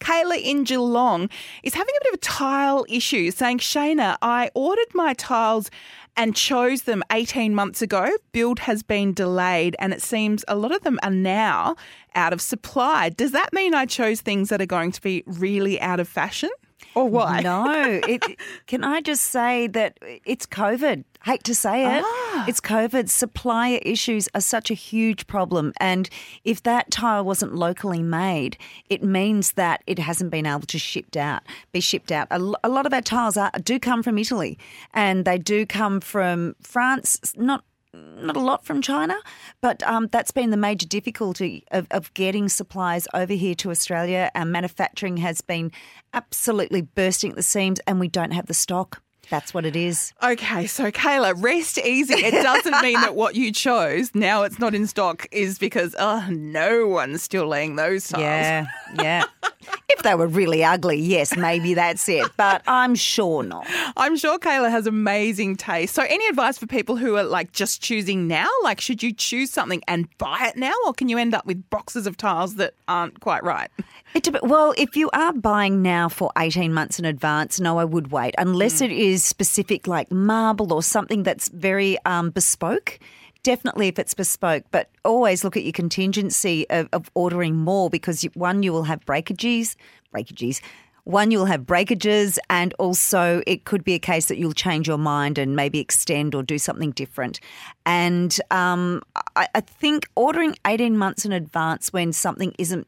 Kayla 0.00 0.42
in 0.42 0.64
Geelong 0.64 1.30
is 1.62 1.74
having 1.74 1.94
a 1.94 2.04
bit 2.04 2.12
of 2.12 2.18
a 2.18 2.22
tile 2.22 2.84
issue, 2.88 3.30
saying, 3.30 3.58
Shaynna, 3.58 4.16
I 4.20 4.50
ordered 4.54 4.92
my 4.94 5.14
tiles 5.14 5.70
and 6.16 6.36
chose 6.36 6.82
them 6.82 7.02
18 7.10 7.54
months 7.54 7.82
ago. 7.82 8.10
Build 8.32 8.60
has 8.60 8.82
been 8.82 9.12
delayed, 9.12 9.76
and 9.78 9.92
it 9.92 10.02
seems 10.02 10.44
a 10.48 10.56
lot 10.56 10.74
of 10.74 10.82
them 10.82 10.98
are 11.02 11.10
now 11.10 11.76
out 12.14 12.32
of 12.32 12.40
supply. 12.40 13.08
Does 13.08 13.32
that 13.32 13.52
mean 13.52 13.74
I 13.74 13.86
chose 13.86 14.20
things 14.20 14.48
that 14.50 14.60
are 14.60 14.66
going 14.66 14.92
to 14.92 15.00
be 15.00 15.22
really 15.26 15.80
out 15.80 16.00
of 16.00 16.08
fashion? 16.08 16.50
Or 16.94 17.08
what? 17.08 17.42
No. 17.42 18.00
It, 18.06 18.22
can 18.66 18.84
I 18.84 19.00
just 19.00 19.24
say 19.24 19.66
that 19.68 19.98
it's 20.24 20.46
COVID? 20.46 21.04
Hate 21.24 21.44
to 21.44 21.54
say 21.54 21.98
it. 21.98 22.02
Ah. 22.04 22.44
It's 22.48 22.60
COVID. 22.60 23.08
Supplier 23.08 23.78
issues 23.82 24.28
are 24.34 24.40
such 24.40 24.70
a 24.70 24.74
huge 24.74 25.26
problem. 25.26 25.72
And 25.78 26.08
if 26.44 26.62
that 26.64 26.90
tile 26.90 27.24
wasn't 27.24 27.54
locally 27.54 28.02
made, 28.02 28.56
it 28.90 29.02
means 29.04 29.52
that 29.52 29.82
it 29.86 30.00
hasn't 30.00 30.30
been 30.30 30.46
able 30.46 30.62
to 30.62 30.78
shipped 30.78 31.16
out, 31.16 31.42
be 31.70 31.80
shipped 31.80 32.10
out. 32.10 32.26
A, 32.30 32.38
a 32.64 32.68
lot 32.68 32.86
of 32.86 32.92
our 32.92 33.00
tiles 33.00 33.36
are, 33.36 33.52
do 33.62 33.78
come 33.78 34.02
from 34.02 34.18
Italy 34.18 34.58
and 34.92 35.24
they 35.24 35.38
do 35.38 35.64
come 35.64 36.00
from 36.00 36.56
France, 36.60 37.20
not 37.36 37.64
not 37.94 38.36
a 38.36 38.40
lot 38.40 38.64
from 38.64 38.80
China, 38.80 39.16
but 39.60 39.82
um, 39.82 40.08
that's 40.10 40.30
been 40.30 40.50
the 40.50 40.56
major 40.56 40.86
difficulty 40.86 41.64
of, 41.70 41.86
of 41.90 42.12
getting 42.14 42.48
supplies 42.48 43.06
over 43.12 43.34
here 43.34 43.54
to 43.56 43.70
Australia. 43.70 44.30
Our 44.34 44.44
manufacturing 44.44 45.18
has 45.18 45.40
been 45.40 45.72
absolutely 46.14 46.82
bursting 46.82 47.30
at 47.30 47.36
the 47.36 47.42
seams, 47.42 47.80
and 47.86 48.00
we 48.00 48.08
don't 48.08 48.32
have 48.32 48.46
the 48.46 48.54
stock. 48.54 49.02
That's 49.30 49.54
what 49.54 49.64
it 49.64 49.76
is. 49.76 50.12
Okay, 50.22 50.66
so 50.66 50.90
Kayla, 50.90 51.34
rest 51.42 51.78
easy. 51.78 52.14
It 52.14 52.32
doesn't 52.32 52.82
mean 52.82 53.00
that 53.00 53.14
what 53.14 53.34
you 53.34 53.52
chose 53.52 54.14
now 54.14 54.42
it's 54.42 54.58
not 54.58 54.74
in 54.74 54.86
stock 54.86 55.26
is 55.30 55.58
because 55.58 55.94
oh 55.98 56.26
no 56.30 56.88
one's 56.88 57.22
still 57.22 57.46
laying 57.46 57.76
those 57.76 58.08
tiles. 58.08 58.22
Yeah, 58.22 58.66
yeah. 58.96 59.24
if 59.88 60.02
they 60.02 60.14
were 60.14 60.26
really 60.26 60.64
ugly, 60.64 60.98
yes, 60.98 61.36
maybe 61.36 61.74
that's 61.74 62.08
it. 62.08 62.30
But 62.36 62.62
I'm 62.66 62.94
sure 62.94 63.42
not. 63.42 63.66
I'm 63.96 64.16
sure 64.16 64.38
Kayla 64.38 64.70
has 64.70 64.86
amazing 64.86 65.56
taste. 65.56 65.94
So, 65.94 66.02
any 66.02 66.26
advice 66.26 66.58
for 66.58 66.66
people 66.66 66.96
who 66.96 67.16
are 67.16 67.24
like 67.24 67.52
just 67.52 67.82
choosing 67.82 68.26
now? 68.26 68.48
Like, 68.62 68.80
should 68.80 69.02
you 69.02 69.12
choose 69.12 69.50
something 69.50 69.82
and 69.86 70.08
buy 70.18 70.38
it 70.42 70.56
now, 70.56 70.74
or 70.86 70.92
can 70.92 71.08
you 71.08 71.18
end 71.18 71.34
up 71.34 71.46
with 71.46 71.68
boxes 71.70 72.06
of 72.06 72.16
tiles 72.16 72.56
that 72.56 72.74
aren't 72.88 73.20
quite 73.20 73.44
right? 73.44 73.70
It 74.14 74.28
well, 74.42 74.74
if 74.76 74.94
you 74.96 75.08
are 75.14 75.32
buying 75.32 75.80
now 75.80 76.08
for 76.08 76.30
18 76.36 76.74
months 76.74 76.98
in 76.98 77.04
advance, 77.04 77.60
no, 77.60 77.78
I 77.78 77.84
would 77.84 78.12
wait. 78.12 78.34
Unless 78.38 78.80
it 78.80 78.92
is 78.92 79.24
specific, 79.24 79.86
like 79.86 80.12
marble 80.12 80.72
or 80.72 80.82
something 80.82 81.22
that's 81.22 81.48
very 81.48 81.96
um, 82.04 82.30
bespoke. 82.30 82.98
Definitely 83.42 83.88
if 83.88 83.98
it's 83.98 84.14
bespoke, 84.14 84.64
but 84.70 84.88
always 85.04 85.42
look 85.42 85.56
at 85.56 85.64
your 85.64 85.72
contingency 85.72 86.68
of, 86.70 86.88
of 86.92 87.10
ordering 87.14 87.56
more 87.56 87.90
because 87.90 88.22
you, 88.22 88.30
one, 88.34 88.62
you 88.62 88.72
will 88.72 88.84
have 88.84 89.04
breakages, 89.04 89.76
breakages. 90.12 90.60
One, 91.04 91.32
you'll 91.32 91.46
have 91.46 91.66
breakages, 91.66 92.38
and 92.48 92.72
also 92.78 93.42
it 93.44 93.64
could 93.64 93.82
be 93.82 93.94
a 93.94 93.98
case 93.98 94.26
that 94.26 94.38
you'll 94.38 94.52
change 94.52 94.86
your 94.86 94.98
mind 94.98 95.36
and 95.36 95.56
maybe 95.56 95.80
extend 95.80 96.32
or 96.32 96.44
do 96.44 96.58
something 96.58 96.92
different. 96.92 97.40
And 97.84 98.38
um, 98.52 99.02
I, 99.34 99.48
I 99.52 99.60
think 99.60 100.08
ordering 100.14 100.54
18 100.64 100.96
months 100.96 101.24
in 101.24 101.32
advance 101.32 101.92
when 101.92 102.12
something 102.12 102.54
isn't 102.56 102.86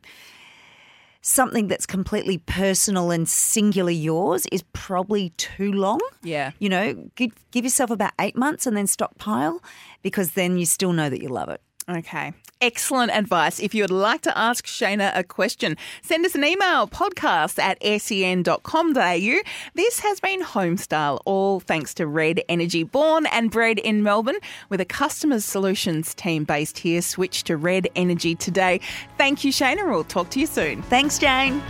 something 1.24 1.68
that's 1.68 1.86
completely 1.86 2.36
personal 2.36 3.10
and 3.10 3.26
singular 3.26 3.90
yours 3.90 4.46
is 4.52 4.62
probably 4.74 5.30
too 5.30 5.72
long. 5.72 5.98
Yeah. 6.22 6.52
You 6.58 6.68
know, 6.68 7.08
give, 7.14 7.32
give 7.50 7.64
yourself 7.64 7.90
about 7.90 8.12
eight 8.20 8.36
months 8.36 8.66
and 8.66 8.76
then 8.76 8.86
stockpile 8.86 9.62
because 10.02 10.32
then 10.32 10.58
you 10.58 10.66
still 10.66 10.92
know 10.92 11.08
that 11.08 11.22
you 11.22 11.30
love 11.30 11.48
it. 11.48 11.62
Okay. 11.88 12.32
Excellent 12.60 13.12
advice. 13.12 13.60
If 13.60 13.74
you 13.74 13.82
would 13.82 13.90
like 13.90 14.22
to 14.22 14.38
ask 14.38 14.66
Shaynna 14.66 15.12
a 15.14 15.22
question, 15.22 15.76
send 16.02 16.24
us 16.24 16.34
an 16.34 16.44
email 16.44 16.88
podcast 16.88 17.58
at 17.58 17.76
sen.com.au. 18.00 19.42
This 19.74 20.00
has 20.00 20.20
been 20.20 20.42
Homestyle, 20.42 21.20
all 21.26 21.60
thanks 21.60 21.92
to 21.94 22.06
Red 22.06 22.40
Energy, 22.48 22.84
born 22.84 23.26
and 23.26 23.50
bred 23.50 23.78
in 23.78 24.02
Melbourne, 24.02 24.38
with 24.70 24.80
a 24.80 24.86
customer 24.86 25.40
solutions 25.40 26.14
team 26.14 26.44
based 26.44 26.78
here. 26.78 27.02
Switch 27.02 27.44
to 27.44 27.56
Red 27.58 27.88
Energy 27.96 28.34
today. 28.34 28.80
Thank 29.18 29.44
you, 29.44 29.52
Shaynna. 29.52 29.86
We'll 29.90 30.04
talk 30.04 30.30
to 30.30 30.40
you 30.40 30.46
soon. 30.46 30.80
Thanks, 30.82 31.18
Jane. 31.18 31.62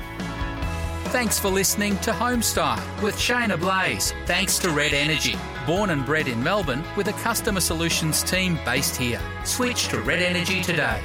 Thanks 1.15 1.39
for 1.39 1.49
listening 1.49 1.97
to 1.99 2.11
Homestyle 2.11 3.01
with 3.01 3.15
Shaynna 3.15 3.57
Blaze. 3.57 4.13
Thanks 4.27 4.59
to 4.59 4.71
Red 4.71 4.93
Energy, 4.93 5.37
born 5.65 5.91
and 5.91 6.05
bred 6.05 6.27
in 6.27 6.43
Melbourne 6.43 6.83
with 6.97 7.07
a 7.07 7.13
customer 7.13 7.61
solutions 7.61 8.25
team 8.25 8.59
based 8.65 8.97
here. 8.97 9.21
Switch 9.45 9.87
to 9.91 10.01
Red 10.01 10.21
Energy 10.21 10.61
today. 10.61 11.01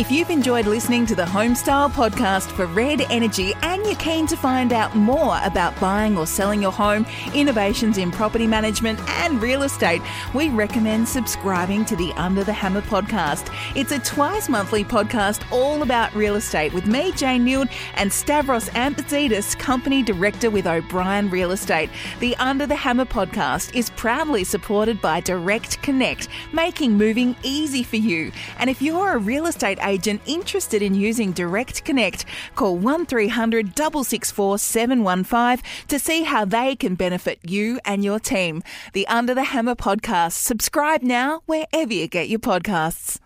If 0.00 0.10
you've 0.10 0.30
enjoyed 0.30 0.64
listening 0.64 1.04
to 1.06 1.14
the 1.14 1.26
Homestyle 1.26 1.90
podcast 1.90 2.50
for 2.52 2.64
Red 2.64 3.02
Energy 3.10 3.52
and 3.60 3.84
you're 3.84 3.96
keen 3.96 4.26
to 4.28 4.34
find 4.34 4.72
out 4.72 4.96
more 4.96 5.38
about 5.44 5.78
buying 5.78 6.16
or 6.16 6.26
selling 6.26 6.62
your 6.62 6.72
home, 6.72 7.04
innovations 7.34 7.98
in 7.98 8.10
property 8.10 8.46
management 8.46 8.98
and 9.10 9.42
real 9.42 9.62
estate, 9.62 10.00
we 10.32 10.48
recommend 10.48 11.06
subscribing 11.06 11.84
to 11.84 11.96
the 11.96 12.14
Under 12.14 12.42
the 12.42 12.52
Hammer 12.52 12.80
podcast. 12.80 13.54
It's 13.76 13.92
a 13.92 13.98
twice 13.98 14.48
monthly 14.48 14.84
podcast 14.84 15.42
all 15.52 15.82
about 15.82 16.14
real 16.14 16.36
estate 16.36 16.72
with 16.72 16.86
me, 16.86 17.12
Jane 17.12 17.44
Nield, 17.44 17.70
and 17.96 18.10
Stavros 18.10 18.70
Ampitzidis, 18.70 19.58
company 19.58 20.02
director 20.02 20.48
with 20.48 20.66
O'Brien 20.66 21.28
Real 21.28 21.50
Estate. 21.50 21.90
The 22.20 22.34
Under 22.38 22.66
the 22.66 22.74
Hammer 22.74 23.04
podcast 23.04 23.74
is 23.74 23.90
proudly 23.90 24.44
supported 24.44 25.02
by 25.02 25.20
Direct 25.20 25.82
Connect, 25.82 26.28
making 26.54 26.96
moving 26.96 27.36
easy 27.42 27.82
for 27.82 27.96
you. 27.96 28.32
And 28.58 28.70
if 28.70 28.80
you're 28.80 29.12
a 29.12 29.18
real 29.18 29.44
estate 29.44 29.78
agent 29.90 30.20
interested 30.26 30.82
in 30.82 30.94
using 30.94 31.32
Direct 31.32 31.84
Connect, 31.84 32.24
call 32.54 32.76
1300 32.76 33.76
664 33.76 34.58
715 34.58 35.64
to 35.88 35.98
see 35.98 36.22
how 36.22 36.44
they 36.44 36.76
can 36.76 36.94
benefit 36.94 37.38
you 37.42 37.80
and 37.84 38.04
your 38.04 38.20
team. 38.20 38.62
The 38.92 39.06
Under 39.08 39.34
the 39.34 39.44
Hammer 39.44 39.74
podcast. 39.74 40.32
Subscribe 40.32 41.02
now 41.02 41.42
wherever 41.46 41.92
you 41.92 42.06
get 42.06 42.28
your 42.28 42.38
podcasts. 42.38 43.18